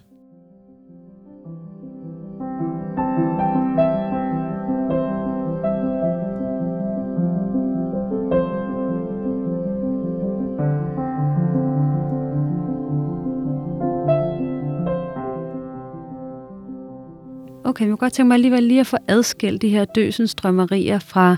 Okay, 17.77 17.85
jeg 17.85 17.91
kunne 17.91 17.97
godt 17.97 18.13
tænke 18.13 18.27
mig 18.27 18.35
alligevel 18.35 18.63
lige 18.63 18.79
at 18.79 18.87
få 18.87 18.97
adskilt 19.07 19.61
de 19.61 19.69
her 19.69 19.85
døsens 19.85 20.35
drømmerier 20.35 20.99
fra 20.99 21.37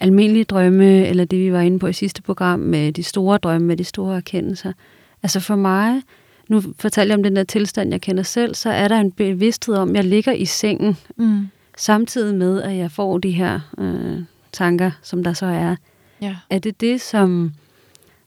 almindelige 0.00 0.44
drømme, 0.44 1.06
eller 1.06 1.24
det 1.24 1.38
vi 1.38 1.52
var 1.52 1.60
inde 1.60 1.78
på 1.78 1.86
i 1.86 1.92
sidste 1.92 2.22
program 2.22 2.58
med 2.58 2.92
de 2.92 3.02
store 3.02 3.38
drømme, 3.38 3.66
med 3.66 3.76
de 3.76 3.84
store 3.84 4.16
erkendelser. 4.16 4.72
Altså 5.22 5.40
for 5.40 5.56
mig, 5.56 6.02
nu 6.48 6.62
fortalte 6.78 7.10
jeg 7.10 7.18
om 7.18 7.22
den 7.22 7.36
der 7.36 7.44
tilstand, 7.44 7.90
jeg 7.90 8.00
kender 8.00 8.22
selv, 8.22 8.54
så 8.54 8.70
er 8.70 8.88
der 8.88 9.00
en 9.00 9.12
bevidsthed 9.12 9.74
om, 9.74 9.90
at 9.90 9.96
jeg 9.96 10.04
ligger 10.04 10.32
i 10.32 10.44
sengen, 10.44 10.96
mm. 11.16 11.48
samtidig 11.76 12.34
med, 12.34 12.62
at 12.62 12.76
jeg 12.76 12.90
får 12.90 13.18
de 13.18 13.30
her 13.30 13.60
øh, 13.78 14.22
tanker, 14.52 14.90
som 15.02 15.24
der 15.24 15.32
så 15.32 15.46
er. 15.46 15.76
Ja. 16.22 16.36
Er 16.50 16.58
det 16.58 16.80
det, 16.80 17.00
som... 17.00 17.52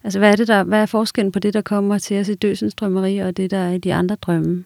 Altså, 0.03 0.19
hvad 0.19 0.31
er, 0.31 0.36
det 0.36 0.48
der, 0.48 0.63
hvad 0.63 0.81
er 0.81 0.86
forskellen 0.86 1.31
på 1.31 1.39
det, 1.39 1.53
der 1.53 1.62
kommer 1.62 1.98
til 1.98 2.19
os 2.19 2.29
i 2.29 2.36
døsens 2.36 2.74
drømmerier, 2.74 3.27
og 3.27 3.38
det, 3.38 3.51
der 3.51 3.57
er 3.57 3.72
i 3.72 3.77
de 3.77 3.93
andre 3.93 4.15
drømme? 4.15 4.63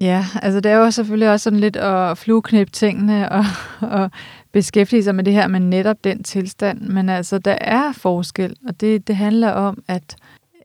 Ja, 0.00 0.26
altså 0.42 0.60
det 0.60 0.72
er 0.72 0.76
jo 0.76 0.90
selvfølgelig 0.90 1.30
også 1.30 1.44
sådan 1.44 1.60
lidt 1.60 1.76
at 1.76 2.18
flueknæppe 2.18 2.70
tingene 2.70 3.28
og, 3.38 3.44
og 3.80 4.10
beskæftige 4.52 5.02
sig 5.02 5.14
med 5.14 5.24
det 5.24 5.32
her 5.32 5.46
med 5.46 5.60
netop 5.60 6.04
den 6.04 6.22
tilstand. 6.22 6.80
Men 6.80 7.08
altså, 7.08 7.38
der 7.38 7.58
er 7.60 7.92
forskel, 7.92 8.56
og 8.68 8.80
det, 8.80 9.08
det 9.08 9.16
handler 9.16 9.50
om, 9.50 9.82
at 9.88 10.16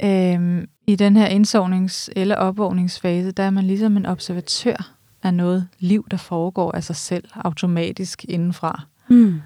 øhm, 0.04 0.68
i 0.88 0.96
den 0.96 1.16
her 1.16 1.28
indsovnings- 1.28 2.10
eller 2.16 2.36
opvågningsfase, 2.36 3.32
der 3.32 3.44
er 3.44 3.50
man 3.50 3.64
ligesom 3.64 3.98
en 3.98 4.06
observatør 4.06 4.94
af 5.24 5.34
noget 5.34 5.68
liv, 5.80 6.08
der 6.12 6.18
foregår 6.18 6.72
af 6.72 6.84
sig 6.84 6.96
selv 6.96 7.24
automatisk 7.36 8.26
indenfra. 8.30 8.82
Mm. 9.10 9.42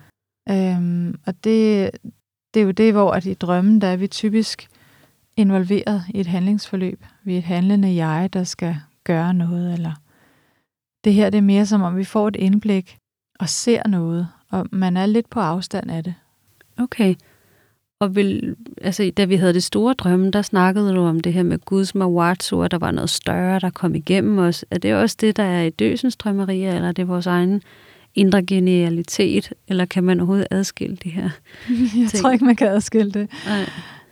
Øhm, 0.49 1.19
og 1.25 1.33
det, 1.43 1.91
det 2.53 2.59
er 2.59 2.63
jo 2.65 2.71
det, 2.71 2.93
hvor 2.93 3.11
at 3.11 3.25
i 3.25 3.33
drømmen, 3.33 3.81
der 3.81 3.87
er 3.87 3.95
vi 3.95 4.07
typisk 4.07 4.67
involveret 5.37 6.03
i 6.09 6.19
et 6.19 6.27
handlingsforløb. 6.27 7.05
Vi 7.23 7.33
er 7.33 7.37
et 7.37 7.43
handlende 7.43 7.95
jeg, 7.95 8.29
der 8.33 8.43
skal 8.43 8.77
gøre 9.05 9.33
noget, 9.33 9.73
eller 9.73 9.91
Det 11.03 11.13
her 11.13 11.29
det 11.29 11.37
er 11.37 11.41
mere 11.41 11.65
som 11.65 11.81
om, 11.81 11.97
vi 11.97 12.03
får 12.03 12.27
et 12.27 12.35
indblik 12.35 12.97
og 13.39 13.49
ser 13.49 13.87
noget, 13.87 14.27
og 14.51 14.67
man 14.71 14.97
er 14.97 15.05
lidt 15.05 15.29
på 15.29 15.39
afstand 15.39 15.91
af 15.91 16.03
det. 16.03 16.13
Okay. 16.77 17.15
Og 17.99 18.15
vil, 18.15 18.55
altså, 18.81 19.11
da 19.17 19.25
vi 19.25 19.35
havde 19.35 19.53
det 19.53 19.63
store 19.63 19.93
drømme, 19.93 20.31
der 20.31 20.41
snakkede 20.41 20.95
du 20.95 21.01
om 21.01 21.19
det 21.19 21.33
her 21.33 21.43
med 21.43 21.59
Guds 21.65 21.95
mawatsu, 21.95 22.61
at 22.61 22.71
der 22.71 22.77
var 22.77 22.91
noget 22.91 23.09
større, 23.09 23.59
der 23.59 23.69
kom 23.69 23.95
igennem 23.95 24.37
os. 24.37 24.65
Er 24.71 24.77
det 24.77 24.95
også 24.95 25.17
det, 25.21 25.37
der 25.37 25.43
er 25.43 25.63
i 25.63 25.69
døsens 25.69 26.15
drømmerier, 26.15 26.75
eller 26.75 26.87
er 26.87 26.91
det 26.91 27.07
vores 27.07 27.25
egen 27.27 27.61
indre 28.15 28.45
genialitet, 28.45 29.53
eller 29.67 29.85
kan 29.85 30.03
man 30.03 30.19
overhovedet 30.19 30.47
adskille 30.51 30.95
det 30.95 31.11
her? 31.11 31.29
Jeg 31.69 32.09
ting? 32.09 32.21
tror 32.21 32.31
ikke, 32.31 32.45
man 32.45 32.55
kan 32.55 32.67
adskille 32.67 33.11
det. 33.11 33.29
Nej. 33.47 33.69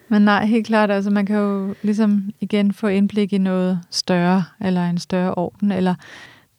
Men 0.10 0.22
nej, 0.22 0.46
helt 0.46 0.68
klart, 0.68 0.92
altså 0.92 1.10
man 1.10 1.26
kan 1.26 1.36
jo 1.36 1.76
ligesom 1.82 2.32
igen 2.42 2.74
få 2.74 2.88
indblik 2.88 3.34
i 3.34 3.38
noget 3.38 3.80
større, 3.90 4.44
eller 4.62 4.90
en 4.90 4.98
større 4.98 5.36
orden, 5.36 5.72
eller 5.72 5.96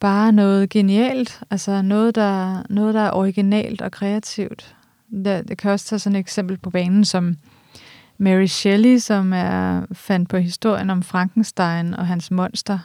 bare 0.01 0.33
noget 0.33 0.71
genialt, 0.71 1.43
altså 1.51 1.83
noget, 1.83 2.15
der, 2.15 2.63
noget, 2.71 2.95
der 2.95 3.01
er 3.01 3.13
originalt 3.13 3.83
og 3.83 3.93
kreativt. 3.93 4.77
Det, 5.25 5.49
det 5.49 5.59
kan 5.59 5.71
også 5.71 5.87
tage 5.87 5.99
sådan 5.99 6.17
et 6.17 6.21
eksempel 6.21 6.59
på 6.59 6.71
banen 6.71 7.05
som 7.05 7.37
Mary 8.19 8.47
Shelley, 8.47 8.99
som 8.99 9.33
er 9.33 9.87
fandt 9.93 10.29
på 10.29 10.37
historien 10.37 10.91
om 10.91 11.03
Frankenstein 11.03 11.95
og 11.95 12.07
hans 12.07 12.31
monster. 12.31 12.79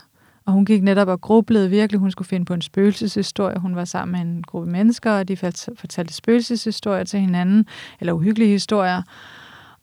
Og 0.46 0.54
hun 0.54 0.66
gik 0.66 0.84
netop 0.84 1.08
og 1.08 1.22
grublede 1.22 1.70
virkelig. 1.70 2.00
Hun 2.00 2.12
skulle 2.12 2.28
finde 2.28 2.46
på 2.46 2.54
en 2.54 2.62
spøgelseshistorie. 2.62 3.60
Hun 3.60 3.76
var 3.76 3.86
sammen 3.86 4.12
med 4.12 4.36
en 4.36 4.44
gruppe 4.44 4.72
mennesker, 4.72 5.12
og 5.12 5.28
de 5.28 5.38
fortalte 5.38 6.14
spøgelseshistorier 6.14 7.04
til 7.04 7.20
hinanden, 7.20 7.66
eller 8.00 8.14
uhyggelige 8.14 8.52
historier. 8.52 9.02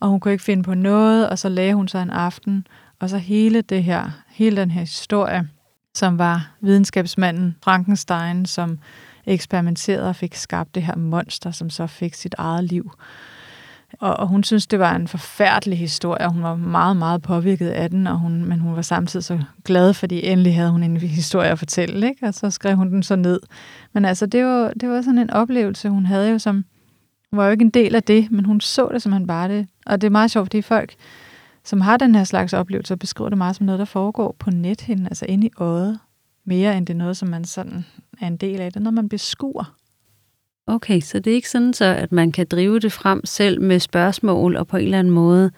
Og 0.00 0.08
hun 0.08 0.20
kunne 0.20 0.32
ikke 0.32 0.44
finde 0.44 0.62
på 0.62 0.74
noget, 0.74 1.28
og 1.28 1.38
så 1.38 1.48
lagde 1.48 1.74
hun 1.74 1.88
sig 1.88 2.02
en 2.02 2.10
aften. 2.10 2.66
Og 3.00 3.10
så 3.10 3.18
hele 3.18 3.62
det 3.62 3.84
her, 3.84 4.10
hele 4.28 4.56
den 4.56 4.70
her 4.70 4.80
historie, 4.80 5.48
som 5.94 6.18
var 6.18 6.50
videnskabsmanden 6.60 7.56
Frankenstein, 7.64 8.46
som 8.46 8.78
eksperimenterede 9.26 10.08
og 10.08 10.16
fik 10.16 10.34
skabt 10.34 10.74
det 10.74 10.82
her 10.82 10.96
monster, 10.96 11.50
som 11.50 11.70
så 11.70 11.86
fik 11.86 12.14
sit 12.14 12.34
eget 12.38 12.64
liv. 12.64 12.92
Og, 14.00 14.16
og 14.16 14.28
hun 14.28 14.44
synes, 14.44 14.66
det 14.66 14.78
var 14.78 14.96
en 14.96 15.08
forfærdelig 15.08 15.78
historie, 15.78 16.26
og 16.26 16.32
hun 16.32 16.42
var 16.42 16.54
meget, 16.54 16.96
meget 16.96 17.22
påvirket 17.22 17.68
af 17.68 17.90
den, 17.90 18.06
og 18.06 18.18
hun, 18.18 18.44
men 18.44 18.60
hun 18.60 18.76
var 18.76 18.82
samtidig 18.82 19.24
så 19.24 19.38
glad, 19.64 19.94
fordi 19.94 20.26
endelig 20.26 20.54
havde 20.54 20.70
hun 20.70 20.82
en 20.82 20.96
historie 20.96 21.50
at 21.50 21.58
fortælle, 21.58 22.08
ikke? 22.08 22.26
og 22.26 22.34
så 22.34 22.50
skrev 22.50 22.76
hun 22.76 22.90
den 22.90 23.02
så 23.02 23.16
ned. 23.16 23.40
Men 23.92 24.04
altså, 24.04 24.26
det 24.26 24.44
var, 24.44 24.72
det 24.80 24.88
var 24.88 25.02
sådan 25.02 25.18
en 25.18 25.30
oplevelse, 25.30 25.88
hun 25.88 26.06
havde 26.06 26.30
jo 26.30 26.38
som, 26.38 26.64
hun 27.30 27.38
var 27.38 27.44
jo 27.44 27.50
ikke 27.50 27.64
en 27.64 27.70
del 27.70 27.94
af 27.94 28.02
det, 28.02 28.32
men 28.32 28.44
hun 28.44 28.60
så 28.60 28.88
det 28.92 29.02
simpelthen 29.02 29.26
bare 29.26 29.48
det. 29.48 29.68
Og 29.86 30.00
det 30.00 30.06
er 30.06 30.10
meget 30.10 30.30
sjovt, 30.30 30.46
fordi 30.46 30.62
folk, 30.62 30.94
som 31.64 31.80
har 31.80 31.96
den 31.96 32.14
her 32.14 32.24
slags 32.24 32.52
oplevelse, 32.52 32.96
beskriver 32.96 33.28
det 33.28 33.38
meget 33.38 33.56
som 33.56 33.66
noget, 33.66 33.78
der 33.78 33.84
foregår 33.84 34.36
på 34.38 34.50
nethinden, 34.50 35.06
altså 35.06 35.26
inde 35.28 35.46
i 35.46 35.50
øjet, 35.56 35.98
mere 36.44 36.76
end 36.76 36.86
det 36.86 36.92
er 36.92 36.98
noget, 36.98 37.16
som 37.16 37.28
man 37.28 37.44
sådan 37.44 37.84
er 38.20 38.26
en 38.26 38.36
del 38.36 38.60
af. 38.60 38.72
Det 38.72 38.76
er 38.76 38.84
noget, 38.84 38.94
man 38.94 39.08
beskuer. 39.08 39.74
Okay, 40.66 41.00
så 41.00 41.18
det 41.18 41.30
er 41.30 41.34
ikke 41.34 41.50
sådan 41.50 41.72
så, 41.72 41.84
at 41.84 42.12
man 42.12 42.32
kan 42.32 42.46
drive 42.50 42.78
det 42.78 42.92
frem 42.92 43.26
selv 43.26 43.62
med 43.62 43.80
spørgsmål 43.80 44.56
og 44.56 44.66
på 44.66 44.76
en 44.76 44.84
eller 44.84 44.98
anden 44.98 45.14
måde. 45.14 45.50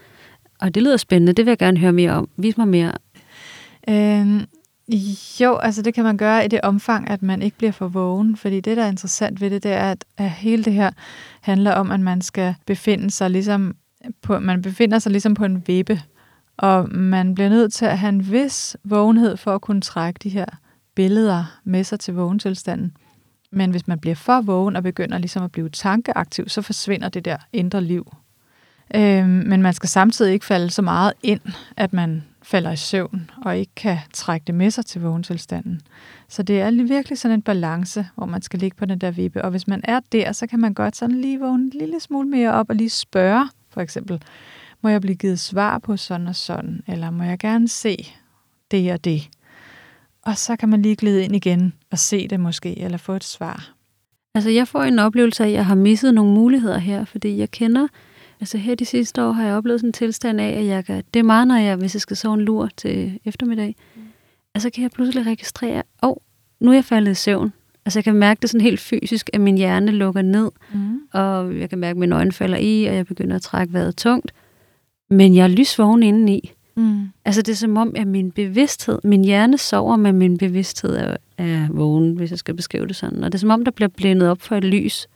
Og 0.61 0.75
det 0.75 0.83
lyder 0.83 0.97
spændende, 0.97 1.33
det 1.33 1.47
vil 1.47 1.51
jeg 1.51 1.59
gerne 1.59 1.79
høre 1.79 1.93
mere 1.93 2.13
om. 2.13 2.29
Vis 2.37 2.57
mig 2.57 2.69
mere. 2.69 2.93
Øhm, 3.89 4.41
jo, 5.41 5.57
altså 5.57 5.83
det 5.83 5.95
kan 5.95 6.05
man 6.05 6.17
gøre 6.17 6.45
i 6.45 6.49
det 6.49 6.61
omfang, 6.61 7.11
at 7.11 7.23
man 7.23 7.43
ikke 7.43 7.57
bliver 7.57 7.73
for 7.73 7.89
vågen. 7.89 8.37
Fordi 8.37 8.61
det, 8.61 8.77
der 8.77 8.85
er 8.85 8.89
interessant 8.89 9.41
ved 9.41 9.51
det, 9.51 9.63
det 9.63 9.73
er, 9.73 9.91
at, 9.91 10.05
at 10.17 10.31
hele 10.31 10.65
det 10.65 10.73
her 10.73 10.91
handler 11.41 11.73
om, 11.73 11.91
at 11.91 12.01
man 12.01 12.21
skal 12.21 12.55
befinde 12.67 13.11
sig 13.11 13.31
ligesom 13.31 13.77
på, 14.23 14.39
man 14.39 14.63
befinder 14.63 14.99
sig 14.99 15.13
ligesom 15.13 15.35
på 15.35 15.45
en 15.45 15.63
vippe. 15.67 16.03
Og 16.57 16.89
man 16.95 17.35
bliver 17.35 17.49
nødt 17.49 17.73
til 17.73 17.85
at 17.85 17.99
have 17.99 18.09
en 18.09 18.33
vis 18.33 18.77
vågenhed 18.85 19.37
for 19.37 19.55
at 19.55 19.61
kunne 19.61 19.81
trække 19.81 20.19
de 20.23 20.29
her 20.29 20.47
billeder 20.95 21.59
med 21.65 21.85
sig 21.85 22.01
til 22.01 22.15
vågentilstanden. 22.15 22.97
Men 23.51 23.71
hvis 23.71 23.89
man 23.89 23.99
bliver 23.99 24.15
for 24.15 24.41
vågen 24.41 24.77
og 24.77 24.83
begynder 24.83 25.19
ligesom 25.19 25.43
at 25.43 25.53
blive 25.53 25.69
tankeaktiv, 25.69 26.49
så 26.49 26.63
forsvinder 26.63 27.09
det 27.09 27.25
der 27.25 27.37
indre 27.53 27.81
liv. 27.81 28.15
Øh, 28.95 29.29
men 29.29 29.63
man 29.63 29.75
skal 29.75 29.89
samtidig 29.89 30.33
ikke 30.33 30.47
falde 30.47 30.71
så 30.71 30.83
meget 30.83 31.13
ind, 31.23 31.41
at 31.77 31.93
man 31.93 32.25
falder 32.49 32.71
i 32.71 32.77
søvn 32.77 33.31
og 33.45 33.59
ikke 33.59 33.73
kan 33.77 33.99
trække 34.13 34.45
det 34.45 34.55
med 34.55 34.71
sig 34.71 34.87
til 34.87 35.01
vågentilstanden. 35.01 35.81
Så 36.29 36.43
det 36.43 36.61
er 36.61 36.71
virkelig 36.71 37.19
sådan 37.19 37.35
en 37.35 37.43
balance, 37.43 38.09
hvor 38.15 38.27
man 38.27 38.43
skal 38.43 38.61
ligge 38.61 38.77
på 38.77 38.85
den 38.85 38.99
der 38.99 39.11
vippe. 39.11 39.45
Og 39.45 39.51
hvis 39.51 39.67
man 39.67 39.81
er 39.85 40.01
der, 40.13 40.33
så 40.33 40.47
kan 40.47 40.61
man 40.61 40.75
godt 40.75 40.97
sådan 40.97 41.21
lige 41.21 41.41
vågne 41.41 41.65
en 41.65 41.71
lille 41.81 42.01
smule 42.01 42.29
mere 42.29 42.53
op 42.53 42.67
og 42.69 42.77
lige 42.77 42.91
spørge, 42.91 43.49
for 43.71 43.81
eksempel, 43.81 44.23
må 44.83 44.89
jeg 44.89 45.01
blive 45.01 45.17
givet 45.17 45.41
svar 45.41 45.79
på 45.79 45.97
sådan 45.97 46.27
og 46.27 46.37
sådan, 46.37 46.83
eller 46.87 47.11
må 47.11 47.25
jeg 47.25 47.39
gerne 47.39 47.69
se 47.69 47.97
det 48.71 48.93
og 48.93 49.05
det? 49.05 49.29
Og 50.23 50.39
så 50.39 50.57
kan 50.57 50.69
man 50.69 50.83
lige 50.83 50.97
glide 50.97 51.25
ind 51.25 51.37
igen 51.37 51.73
og 51.91 51.99
se 51.99 52.29
det 52.29 52.41
måske, 52.41 52.79
eller 52.79 52.99
få 52.99 53.13
et 53.13 53.25
svar. 53.25 53.73
Altså 54.35 54.51
jeg 54.51 54.69
får 54.69 54.83
en 54.83 54.99
oplevelse 54.99 55.45
af, 55.45 55.49
at 55.49 55.55
jeg 55.55 55.67
har 55.67 55.75
misset 55.75 56.15
nogle 56.15 56.35
muligheder 56.35 56.79
her, 56.79 57.05
fordi 57.05 57.39
jeg 57.39 57.51
kender, 57.51 57.89
altså 58.41 58.59
her 58.59 58.75
de 58.75 58.85
sidste 58.85 59.23
år 59.23 59.33
har 59.33 59.47
jeg 59.47 59.55
oplevet 59.55 59.81
sådan 59.81 59.89
en 59.89 59.93
tilstand 59.93 60.41
af, 60.41 60.59
at 60.59 60.67
jeg 60.67 60.85
kan, 60.85 61.05
det 61.15 61.21
er 61.21 61.25
meget, 61.25 61.49
når 61.49 61.57
jeg, 61.57 61.77
hvis 61.77 61.95
jeg 61.95 62.01
skal 62.01 62.17
sove 62.17 62.35
en 62.35 62.41
lur 62.41 62.69
til 62.77 63.21
eftermiddag, 63.25 63.77
mm. 63.97 64.03
altså 64.55 64.71
kan 64.71 64.83
jeg 64.83 64.91
pludselig 64.91 65.27
registrere, 65.27 65.83
åh, 66.03 66.09
oh, 66.11 66.17
nu 66.61 66.71
er 66.71 66.75
jeg 66.75 66.85
faldet 66.85 67.11
i 67.11 67.15
søvn. 67.15 67.53
Altså 67.85 67.99
jeg 67.99 68.05
kan 68.05 68.15
mærke 68.15 68.41
det 68.43 68.51
sådan 68.51 68.65
helt 68.65 68.81
fysisk, 68.81 69.31
at 69.33 69.41
min 69.41 69.59
hjerne 69.59 69.91
lukker 69.91 70.23
ned, 70.23 70.51
mm. 70.73 71.01
og 71.13 71.59
jeg 71.59 71.71
kan 71.71 71.79
mærke, 71.79 71.91
at 71.91 71.97
mine 71.97 72.15
øjne 72.15 72.33
falder 72.33 72.59
i, 72.59 72.85
og 72.85 72.95
jeg 72.95 73.07
begynder 73.07 73.37
at 73.37 73.43
trække 73.43 73.73
vejret 73.73 73.97
tungt. 73.97 74.33
Men 75.11 75.35
jeg 75.35 75.45
er 75.45 75.49
lysvågen 75.49 76.03
indeni. 76.03 76.53
Mm. 76.77 77.09
Altså 77.25 77.43
det 77.43 77.53
er 77.53 77.57
som 77.57 77.77
om, 77.77 77.93
at 77.97 78.07
min 78.07 78.31
bevidsthed, 78.31 78.99
min 79.05 79.25
hjerne 79.25 79.59
sover, 79.59 79.97
men 79.97 80.17
min 80.17 80.39
bevidsthed 80.39 80.97
er, 80.97 81.17
er 81.39 81.67
vågen, 81.71 82.17
hvis 82.17 82.31
jeg 82.31 82.39
skal 82.39 82.55
beskrive 82.55 82.87
det 82.87 82.97
sådan. 82.97 83.25
Og 83.25 83.33
det 83.33 83.39
er 83.39 83.41
som 83.41 83.51
om, 83.51 83.65
der 83.65 83.71
bliver 83.71 83.89
blændet 83.89 84.29
op 84.29 84.43
for 84.43 84.57
et 84.57 84.65
lys. 84.65 85.09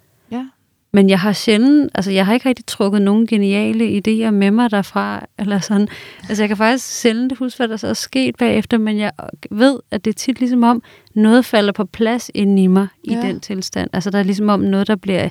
Men 0.95 1.11
jeg 1.11 1.21
har 1.21 1.33
sjældent, 1.33 1.91
altså 1.95 2.11
jeg 2.11 2.27
har 2.27 2.35
ikke 2.35 2.49
rigtig 2.49 2.67
trukket 2.67 3.03
nogen 3.03 3.27
geniale 3.27 3.99
idéer 3.99 4.31
med 4.31 4.51
mig 4.51 4.71
derfra, 4.71 5.27
eller 5.39 5.59
sådan. 5.59 5.89
Altså 6.29 6.43
jeg 6.43 6.49
kan 6.49 6.57
faktisk 6.57 7.01
sjældent 7.01 7.39
huske, 7.39 7.57
hvad 7.57 7.69
der 7.69 7.77
så 7.77 7.87
er 7.87 7.93
sket 7.95 8.37
bagefter, 8.37 8.79
men 8.79 8.99
jeg 8.99 9.13
ved, 9.51 9.79
at 9.91 10.05
det 10.05 10.11
er 10.11 10.15
tit 10.15 10.41
ligesom 10.41 10.63
om, 10.63 10.83
noget 11.15 11.45
falder 11.45 11.73
på 11.73 11.85
plads 11.85 12.31
inde 12.35 12.63
i 12.63 12.67
mig 12.67 12.87
i 13.05 13.15
ja. 13.15 13.21
den 13.21 13.41
tilstand. 13.41 13.91
Altså 13.93 14.11
der 14.11 14.19
er 14.19 14.23
ligesom 14.23 14.49
om 14.49 14.61
noget, 14.61 14.87
der 14.87 14.97
bliver 14.97 15.29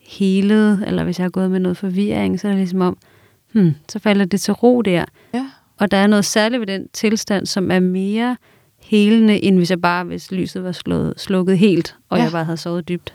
helet, 0.00 0.84
eller 0.86 1.04
hvis 1.04 1.18
jeg 1.18 1.24
har 1.24 1.30
gået 1.30 1.50
med 1.50 1.60
noget 1.60 1.76
forvirring, 1.76 2.40
så 2.40 2.48
er 2.48 2.52
det 2.52 2.58
ligesom 2.58 2.80
om, 2.80 2.96
hmm, 3.52 3.74
så 3.88 3.98
falder 3.98 4.24
det 4.24 4.40
til 4.40 4.54
ro 4.54 4.82
der. 4.82 5.04
Ja. 5.34 5.46
Og 5.78 5.90
der 5.90 5.96
er 5.96 6.06
noget 6.06 6.24
særligt 6.24 6.60
ved 6.60 6.66
den 6.66 6.88
tilstand, 6.92 7.46
som 7.46 7.70
er 7.70 7.80
mere 7.80 8.36
helende, 8.80 9.44
end 9.44 9.56
hvis 9.56 9.70
jeg 9.70 9.80
bare, 9.80 10.04
hvis 10.04 10.32
lyset 10.32 10.64
var 10.64 10.72
slået, 10.72 11.14
slukket 11.16 11.58
helt, 11.58 11.96
og 12.08 12.18
ja. 12.18 12.24
jeg 12.24 12.32
bare 12.32 12.44
havde 12.44 12.56
sovet 12.56 12.88
dybt. 12.88 13.14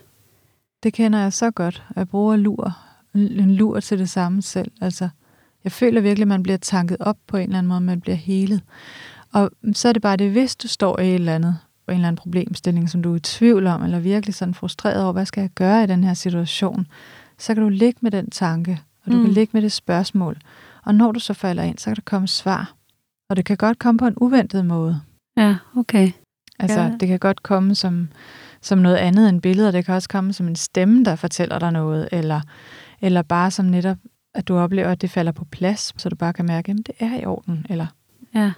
Det 0.84 0.94
kender 0.94 1.20
jeg 1.20 1.34
så 1.34 1.52
godt. 1.52 1.84
Jeg 1.96 2.08
bruger 2.08 2.36
lur. 2.36 2.78
En 3.14 3.56
lur 3.56 3.80
til 3.80 4.00
det 4.00 4.10
samme 4.10 4.42
selv. 4.42 4.72
Altså, 4.82 5.10
jeg 5.64 5.72
føler 5.72 6.02
virkelig, 6.02 6.24
at 6.24 6.28
man 6.28 6.44
bliver 6.44 6.58
tanket 6.58 6.98
op 7.00 7.18
på 7.28 7.38
en 7.38 7.44
eller 7.44 7.58
anden 7.58 7.68
måde, 7.68 7.82
man 7.82 8.02
bliver 8.02 8.16
helet. 8.16 8.62
Og 9.34 9.52
så 9.74 9.90
er 9.90 9.94
det 9.94 10.02
bare 10.02 10.18
det, 10.18 10.32
hvis 10.32 10.56
du 10.56 10.68
står 10.68 11.00
i 11.00 11.08
et 11.08 11.16
eller 11.16 11.36
andet, 11.36 11.58
en 11.90 11.94
eller 11.94 12.08
anden 12.08 12.18
problemstilling, 12.18 12.90
som 12.90 13.04
du 13.04 13.12
er 13.12 13.16
i 13.16 13.20
tvivl 13.20 13.68
om, 13.68 13.84
eller 13.84 14.00
virkelig 14.00 14.36
sådan 14.36 14.54
frustreret 14.54 15.04
over, 15.04 15.14
hvad 15.14 15.26
skal 15.26 15.42
jeg 15.42 15.50
gøre 15.50 15.84
i 15.84 15.88
den 15.88 16.04
her 16.04 16.14
situation, 16.14 16.88
så 17.38 17.54
kan 17.54 17.64
du 17.64 17.70
ligge 17.70 18.00
med 18.02 18.12
den 18.12 18.30
tanke, 18.30 18.82
og 19.06 19.12
du 19.12 19.18
mm. 19.18 19.24
kan 19.24 19.34
ligge 19.34 19.52
med 19.54 19.62
det 19.62 19.72
spørgsmål. 19.72 20.38
Og 20.86 20.96
når 20.96 21.12
du 21.12 21.20
så 21.20 21.34
falder 21.34 21.64
ind, 21.64 21.78
så 21.78 21.86
kan 21.86 21.96
der 21.96 22.02
komme 22.06 22.28
svar. 22.28 22.74
Og 23.30 23.38
det 23.38 23.46
kan 23.46 23.58
godt 23.58 23.80
komme 23.80 23.98
på 23.98 24.08
en 24.08 24.14
uventet 24.18 24.66
måde. 24.66 25.02
Ja, 25.38 25.56
okay. 25.76 26.12
Altså, 26.60 26.82
ja. 26.82 26.92
det 27.00 27.08
kan 27.08 27.20
godt 27.20 27.44
komme 27.44 27.76
som, 27.76 28.10
som 28.62 28.80
noget 28.80 28.96
andet 28.96 29.30
end 29.30 29.42
billeder. 29.42 29.72
Det 29.72 29.86
kan 29.86 29.96
også 29.96 30.10
komme 30.10 30.34
som 30.34 30.48
en 30.48 30.56
stemme, 30.56 31.04
der 31.04 31.16
fortæller 31.16 31.60
dig 31.60 31.72
noget. 31.72 32.10
Eller, 32.12 32.42
eller 33.02 33.22
bare 33.22 33.52
som 33.52 33.66
netop, 33.66 33.98
at 34.34 34.48
du 34.48 34.58
oplever, 34.58 34.90
at 34.92 35.02
det 35.02 35.10
falder 35.10 35.32
på 35.32 35.46
plads, 35.46 35.94
så 35.98 36.10
du 36.10 36.16
bare 36.16 36.34
kan 36.34 36.46
mærke, 36.46 36.72
at 36.72 36.78
det 36.78 36.96
er 37.00 37.20
i 37.20 37.26
orden. 37.26 37.66
Eller... 37.70 37.86
Ja. 38.36 38.52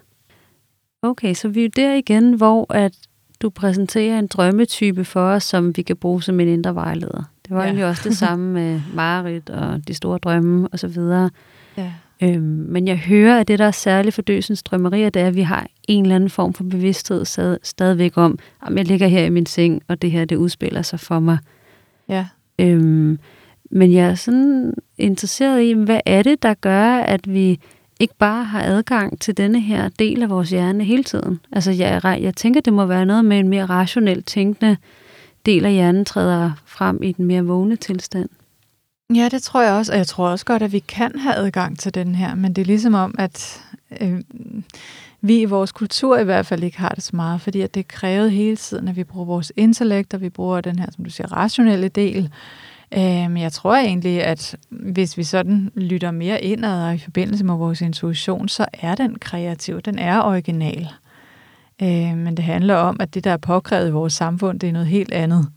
Okay, 1.01 1.33
så 1.33 1.47
vi 1.47 1.65
er 1.65 1.69
der 1.69 1.93
igen, 1.93 2.33
hvor 2.33 2.73
at 2.73 2.93
du 3.41 3.49
præsenterer 3.49 4.19
en 4.19 4.27
drømmetype 4.27 5.05
for 5.05 5.21
os, 5.21 5.43
som 5.43 5.77
vi 5.77 5.81
kan 5.81 5.97
bruge 5.97 6.23
som 6.23 6.39
en 6.39 6.47
indre 6.47 6.75
vejleder. 6.75 7.23
Det 7.45 7.55
var 7.55 7.61
ja. 7.61 7.65
egentlig 7.65 7.85
også 7.85 8.09
det 8.09 8.17
samme 8.17 8.53
med 8.53 8.81
Marit 8.95 9.49
og 9.49 9.87
de 9.87 9.93
store 9.93 10.17
drømme 10.17 10.67
og 10.67 10.79
så 10.79 10.87
videre. 10.87 11.29
Ja. 11.77 11.93
Øhm, 12.23 12.65
men 12.69 12.87
jeg 12.87 12.97
hører, 12.97 13.39
at 13.39 13.47
det, 13.47 13.59
der 13.59 13.65
er 13.65 13.71
særligt 13.71 14.15
for 14.15 14.21
døsens 14.21 14.63
drømmerier, 14.63 15.09
det 15.09 15.21
er, 15.21 15.27
at 15.27 15.35
vi 15.35 15.41
har 15.41 15.67
en 15.87 16.03
eller 16.03 16.15
anden 16.15 16.29
form 16.29 16.53
for 16.53 16.63
bevidsthed 16.63 17.25
stad, 17.25 17.57
stadigvæk 17.63 18.17
om, 18.17 18.39
om 18.61 18.77
jeg 18.77 18.85
ligger 18.85 19.07
her 19.07 19.25
i 19.25 19.29
min 19.29 19.45
seng, 19.45 19.81
og 19.87 20.01
det 20.01 20.11
her, 20.11 20.25
det 20.25 20.35
udspiller 20.35 20.81
sig 20.81 20.99
for 20.99 21.19
mig. 21.19 21.37
Ja. 22.09 22.27
Øhm, 22.59 23.19
men 23.71 23.93
jeg 23.93 24.09
er 24.09 24.15
sådan 24.15 24.73
interesseret 24.97 25.61
i, 25.61 25.73
hvad 25.73 25.99
er 26.05 26.23
det, 26.23 26.43
der 26.43 26.53
gør, 26.53 26.97
at 26.97 27.33
vi 27.33 27.59
ikke 27.99 28.15
bare 28.19 28.43
har 28.43 28.63
adgang 28.63 29.19
til 29.19 29.37
denne 29.37 29.61
her 29.61 29.89
del 29.89 30.23
af 30.23 30.29
vores 30.29 30.49
hjerne 30.49 30.83
hele 30.83 31.03
tiden? 31.03 31.39
Altså, 31.51 31.71
jeg, 31.71 32.19
jeg 32.21 32.35
tænker, 32.35 32.61
det 32.61 32.73
må 32.73 32.85
være 32.85 33.05
noget 33.05 33.25
med 33.25 33.39
en 33.39 33.49
mere 33.49 33.65
rationelt 33.65 34.25
tænkende 34.25 34.77
del 35.45 35.65
af 35.65 35.71
hjernen 35.71 36.05
træder 36.05 36.51
frem 36.65 37.03
i 37.03 37.11
den 37.11 37.25
mere 37.25 37.45
vågne 37.45 37.75
tilstand. 37.75 38.29
Ja, 39.15 39.29
det 39.31 39.43
tror 39.43 39.61
jeg 39.61 39.73
også, 39.73 39.91
og 39.91 39.97
jeg 39.97 40.07
tror 40.07 40.29
også 40.29 40.45
godt, 40.45 40.63
at 40.63 40.71
vi 40.71 40.79
kan 40.79 41.19
have 41.19 41.35
adgang 41.35 41.79
til 41.79 41.93
den 41.93 42.15
her, 42.15 42.35
men 42.35 42.53
det 42.53 42.61
er 42.61 42.65
ligesom 42.65 42.93
om, 42.93 43.15
at 43.17 43.61
øh, 44.01 44.21
vi 45.21 45.41
i 45.41 45.45
vores 45.45 45.71
kultur 45.71 46.17
i 46.17 46.23
hvert 46.23 46.45
fald 46.45 46.63
ikke 46.63 46.77
har 46.77 46.89
det 46.89 47.03
så 47.03 47.15
meget, 47.15 47.41
fordi 47.41 47.61
at 47.61 47.73
det 47.73 47.79
er 47.79 47.87
krævet 47.87 48.31
hele 48.31 48.55
tiden, 48.55 48.87
at 48.87 48.95
vi 48.95 49.03
bruger 49.03 49.25
vores 49.25 49.51
intellekt, 49.55 50.13
og 50.13 50.21
vi 50.21 50.29
bruger 50.29 50.61
den 50.61 50.79
her, 50.79 50.85
som 50.91 51.03
du 51.03 51.09
siger, 51.09 51.31
rationelle 51.31 51.87
del. 51.87 52.29
Øh, 52.91 53.01
men 53.01 53.37
jeg 53.37 53.51
tror 53.51 53.75
egentlig, 53.75 54.23
at 54.23 54.55
hvis 54.69 55.17
vi 55.17 55.23
sådan 55.23 55.71
lytter 55.75 56.11
mere 56.11 56.41
indad 56.41 56.83
og 56.83 56.95
i 56.95 56.97
forbindelse 56.97 57.45
med 57.45 57.55
vores 57.55 57.81
intuition, 57.81 58.47
så 58.47 58.65
er 58.73 58.95
den 58.95 59.19
kreativ, 59.19 59.81
den 59.81 59.99
er 59.99 60.21
original. 60.21 60.87
Øh, 61.81 62.17
men 62.17 62.37
det 62.37 62.45
handler 62.45 62.75
om, 62.75 62.97
at 62.99 63.13
det, 63.13 63.23
der 63.23 63.31
er 63.31 63.37
påkrævet 63.37 63.87
i 63.87 63.91
vores 63.91 64.13
samfund, 64.13 64.59
det 64.59 64.69
er 64.69 64.73
noget 64.73 64.87
helt 64.87 65.11
andet. 65.11 65.47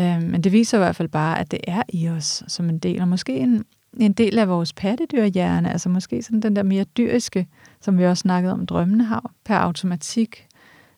Øh, 0.00 0.22
men 0.22 0.44
det 0.44 0.52
viser 0.52 0.78
i 0.78 0.80
hvert 0.80 0.96
fald 0.96 1.08
bare, 1.08 1.38
at 1.40 1.50
det 1.50 1.60
er 1.66 1.82
i 1.88 2.08
os 2.08 2.42
som 2.48 2.68
en 2.68 2.78
del, 2.78 3.00
og 3.00 3.08
måske 3.08 3.36
en, 3.36 3.64
en 4.00 4.12
del 4.12 4.38
af 4.38 4.48
vores 4.48 4.72
pattedyrhjerne, 4.72 5.72
altså 5.72 5.88
måske 5.88 6.22
sådan 6.22 6.40
den 6.40 6.56
der 6.56 6.62
mere 6.62 6.84
dyriske, 6.84 7.46
som 7.80 7.98
vi 7.98 8.06
også 8.06 8.20
snakkede 8.20 8.52
om, 8.52 8.66
drømmene 8.66 9.04
har 9.04 9.32
per 9.44 9.56
automatik. 9.56 10.46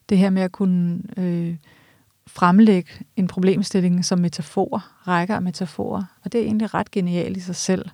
Det 0.09 0.19
her 0.19 0.31
med 0.31 0.43
at 0.43 0.53
kunne 0.53 1.03
øh, 1.17 1.57
fremlægge 2.27 2.91
en 3.17 3.27
problemstilling 3.27 4.05
som 4.05 4.19
metafor, 4.19 4.85
rækker 5.09 5.35
af 5.35 5.43
metaforer. 5.43 6.05
Og 6.25 6.33
det 6.33 6.41
er 6.41 6.45
egentlig 6.45 6.75
ret 6.75 6.91
genialt 6.91 7.37
i 7.37 7.41
sig 7.41 7.57
selv. 7.57 7.85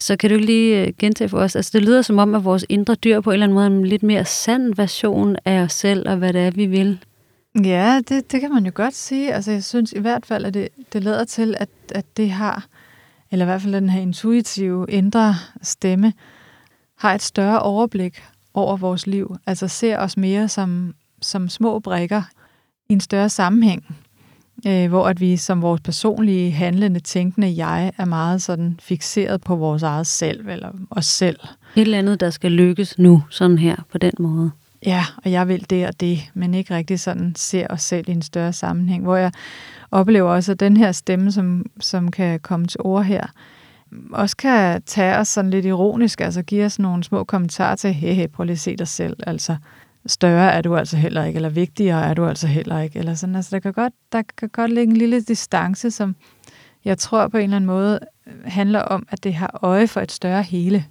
Så 0.00 0.16
kan 0.16 0.30
du 0.30 0.36
lige 0.36 0.86
øh, 0.86 0.92
gentage 0.98 1.28
for 1.28 1.38
os, 1.38 1.56
altså 1.56 1.70
det 1.74 1.82
lyder 1.82 2.02
som 2.02 2.18
om, 2.18 2.34
at 2.34 2.44
vores 2.44 2.66
indre 2.68 2.94
dyr 2.94 3.20
på 3.20 3.30
en 3.30 3.32
eller 3.32 3.44
anden 3.44 3.54
måde 3.54 3.66
er 3.66 3.70
en 3.70 3.86
lidt 3.86 4.02
mere 4.02 4.24
sand 4.24 4.74
version 4.74 5.36
af 5.44 5.60
os 5.60 5.72
selv, 5.72 6.08
og 6.08 6.16
hvad 6.16 6.32
det 6.32 6.40
er, 6.40 6.50
vi 6.50 6.66
vil. 6.66 6.98
Ja, 7.64 8.00
det, 8.08 8.32
det 8.32 8.40
kan 8.40 8.50
man 8.50 8.66
jo 8.66 8.72
godt 8.74 8.94
sige. 8.94 9.34
Altså 9.34 9.50
jeg 9.50 9.64
synes 9.64 9.92
i 9.92 9.98
hvert 9.98 10.26
fald, 10.26 10.44
at 10.44 10.54
det, 10.54 10.68
det 10.92 11.04
lader 11.04 11.24
til, 11.24 11.54
at, 11.58 11.68
at 11.94 12.16
det 12.16 12.30
har, 12.30 12.66
eller 13.30 13.44
i 13.44 13.48
hvert 13.48 13.62
fald 13.62 13.74
den 13.74 13.90
her 13.90 14.00
intuitive 14.00 14.86
indre 14.88 15.34
stemme, 15.62 16.12
har 16.98 17.14
et 17.14 17.22
større 17.22 17.60
overblik 17.60 18.22
over 18.54 18.76
vores 18.76 19.06
liv. 19.06 19.36
Altså 19.46 19.68
ser 19.68 19.98
os 19.98 20.16
mere 20.16 20.48
som, 20.48 20.94
som 21.22 21.48
små 21.48 21.78
brikker 21.78 22.22
i 22.88 22.92
en 22.92 23.00
større 23.00 23.28
sammenhæng, 23.28 23.96
øh, 24.66 24.88
hvor 24.88 25.08
at 25.08 25.20
vi 25.20 25.36
som 25.36 25.62
vores 25.62 25.80
personlige, 25.80 26.50
handlende, 26.50 27.00
tænkende 27.00 27.56
jeg 27.56 27.92
er 27.98 28.04
meget 28.04 28.42
sådan 28.42 28.78
fixeret 28.82 29.40
på 29.40 29.56
vores 29.56 29.82
eget 29.82 30.06
selv, 30.06 30.48
eller 30.48 30.70
os 30.90 31.06
selv. 31.06 31.38
Et 31.76 31.80
eller 31.80 31.98
andet, 31.98 32.20
der 32.20 32.30
skal 32.30 32.52
lykkes 32.52 32.98
nu, 32.98 33.22
sådan 33.30 33.58
her, 33.58 33.76
på 33.92 33.98
den 33.98 34.12
måde. 34.18 34.50
Ja, 34.86 35.04
og 35.24 35.32
jeg 35.32 35.48
vil 35.48 35.70
det 35.70 35.86
og 35.86 36.00
det, 36.00 36.30
men 36.34 36.54
ikke 36.54 36.74
rigtig 36.74 37.00
sådan 37.00 37.32
ser 37.36 37.66
os 37.70 37.82
selv 37.82 38.08
i 38.08 38.12
en 38.12 38.22
større 38.22 38.52
sammenhæng, 38.52 39.02
hvor 39.02 39.16
jeg 39.16 39.32
oplever 39.90 40.30
også, 40.30 40.52
at 40.52 40.60
den 40.60 40.76
her 40.76 40.92
stemme, 40.92 41.32
som, 41.32 41.66
som 41.80 42.10
kan 42.10 42.40
komme 42.40 42.66
til 42.66 42.80
ord 42.84 43.04
her, 43.04 43.26
også 44.12 44.36
kan 44.36 44.82
tage 44.82 45.16
os 45.16 45.28
sådan 45.28 45.50
lidt 45.50 45.66
ironisk, 45.66 46.20
altså 46.20 46.42
give 46.42 46.64
os 46.64 46.78
nogle 46.78 47.04
små 47.04 47.24
kommentarer 47.24 47.76
til, 47.76 47.92
hey, 47.92 48.14
hey, 48.14 48.28
prøv 48.28 48.44
lige 48.44 48.52
at 48.52 48.58
se 48.58 48.76
dig 48.76 48.88
selv, 48.88 49.16
altså 49.26 49.56
større 50.06 50.52
er 50.52 50.62
du 50.62 50.76
altså 50.76 50.96
heller 50.96 51.24
ikke, 51.24 51.36
eller 51.36 51.48
vigtigere 51.48 52.06
er 52.06 52.14
du 52.14 52.26
altså 52.26 52.46
heller 52.46 52.80
ikke, 52.80 52.98
eller 52.98 53.14
sådan, 53.14 53.36
altså 53.36 53.50
der 53.56 53.60
kan 53.60 53.72
godt, 53.72 53.92
der 54.12 54.22
kan 54.38 54.48
godt 54.48 54.72
ligge 54.72 54.90
en 54.90 54.96
lille 54.96 55.20
distance, 55.20 55.90
som 55.90 56.16
jeg 56.84 56.98
tror 56.98 57.28
på 57.28 57.36
en 57.36 57.44
eller 57.44 57.56
anden 57.56 57.66
måde 57.66 57.98
handler 58.44 58.80
om, 58.80 59.06
at 59.10 59.24
det 59.24 59.34
har 59.34 59.58
øje 59.62 59.88
for 59.88 60.00
et 60.00 60.12
større 60.12 60.42
hele. 60.42 60.84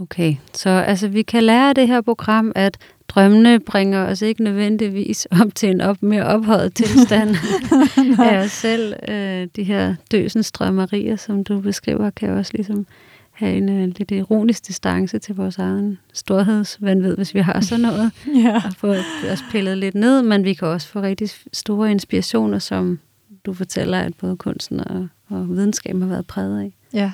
Okay, 0.00 0.36
så 0.54 0.70
altså 0.70 1.08
vi 1.08 1.22
kan 1.22 1.42
lære 1.42 1.68
af 1.68 1.74
det 1.74 1.88
her 1.88 2.00
program, 2.00 2.52
at 2.54 2.78
drømmene 3.08 3.60
bringer 3.60 4.06
os 4.06 4.22
ikke 4.22 4.42
nødvendigvis 4.42 5.26
op 5.42 5.54
til 5.54 5.68
en 5.70 5.80
op, 5.80 6.02
mere 6.02 6.24
ophøjet 6.24 6.74
tilstand 6.74 7.36
af 8.30 8.44
os 8.44 8.50
selv. 8.50 8.94
Øh, 9.08 9.48
de 9.56 9.64
her 9.64 9.94
døsens 10.10 10.52
drømmerier, 10.52 11.16
som 11.16 11.44
du 11.44 11.60
beskriver, 11.60 12.10
kan 12.10 12.30
også 12.30 12.52
ligesom 12.54 12.86
have 13.32 13.56
en 13.56 13.68
uh, 13.68 13.92
lidt 13.98 14.10
ironisk 14.10 14.66
distance 14.66 15.18
til 15.18 15.34
vores 15.34 15.58
egen 15.58 15.98
storhedsvandvid, 16.12 17.16
hvis 17.16 17.34
vi 17.34 17.40
har 17.40 17.60
sådan 17.60 17.82
noget. 17.82 18.12
ja. 18.44 18.62
Og 18.66 18.72
få 18.76 18.94
os 19.32 19.44
pillet 19.50 19.78
lidt 19.78 19.94
ned, 19.94 20.22
men 20.22 20.44
vi 20.44 20.54
kan 20.54 20.68
også 20.68 20.88
få 20.88 21.02
rigtig 21.02 21.30
store 21.52 21.90
inspirationer, 21.90 22.58
som 22.58 22.98
du 23.46 23.54
fortæller, 23.54 24.00
at 24.00 24.14
både 24.14 24.36
kunsten 24.36 24.80
og, 24.80 25.08
og 25.28 25.48
videnskaben 25.48 26.02
har 26.02 26.08
været 26.08 26.26
præget 26.26 26.60
af. 26.60 26.72
Ja, 26.92 27.12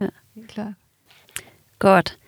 ja. 0.00 0.06
helt 0.34 0.48
klart. 0.48 0.72
Godt. 1.78 2.18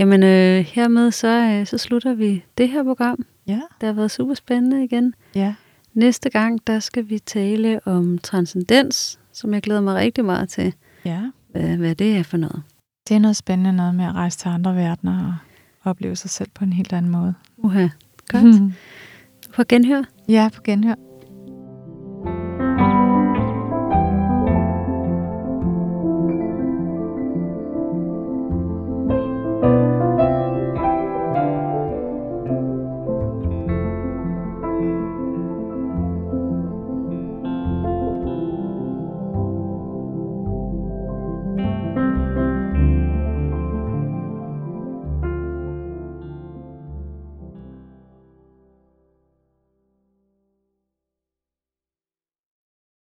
Jamen 0.00 0.22
øh, 0.22 0.64
hermed 0.64 1.10
så, 1.10 1.28
øh, 1.28 1.66
så 1.66 1.78
slutter 1.78 2.14
vi 2.14 2.44
det 2.58 2.68
her 2.68 2.84
program. 2.84 3.26
Ja. 3.46 3.60
Det 3.80 3.86
har 3.86 3.92
været 3.92 4.10
super 4.10 4.34
spændende 4.34 4.84
igen. 4.84 5.14
Ja. 5.34 5.54
Næste 5.94 6.30
gang, 6.30 6.66
der 6.66 6.78
skal 6.78 7.08
vi 7.08 7.18
tale 7.18 7.80
om 7.84 8.18
transcendens, 8.18 9.20
som 9.32 9.54
jeg 9.54 9.62
glæder 9.62 9.80
mig 9.80 9.94
rigtig 9.94 10.24
meget 10.24 10.48
til. 10.48 10.74
Ja. 11.04 11.20
Hvad, 11.50 11.76
hvad 11.76 11.94
det 11.94 12.16
er 12.16 12.22
for 12.22 12.36
noget. 12.36 12.62
Det 13.08 13.14
er 13.14 13.20
noget 13.20 13.36
spændende 13.36 13.72
noget 13.72 13.94
med 13.94 14.04
at 14.04 14.14
rejse 14.14 14.38
til 14.38 14.48
andre 14.48 14.76
verdener 14.76 15.26
og 15.26 15.90
opleve 15.90 16.16
sig 16.16 16.30
selv 16.30 16.48
på 16.54 16.64
en 16.64 16.72
helt 16.72 16.92
anden 16.92 17.12
måde. 17.12 17.34
Uha, 17.56 17.88
godt. 18.28 18.60
Mm. 18.60 18.72
På 19.54 19.62
genhør. 19.68 20.02
Ja, 20.28 20.48
på 20.54 20.62
genhør. 20.62 21.09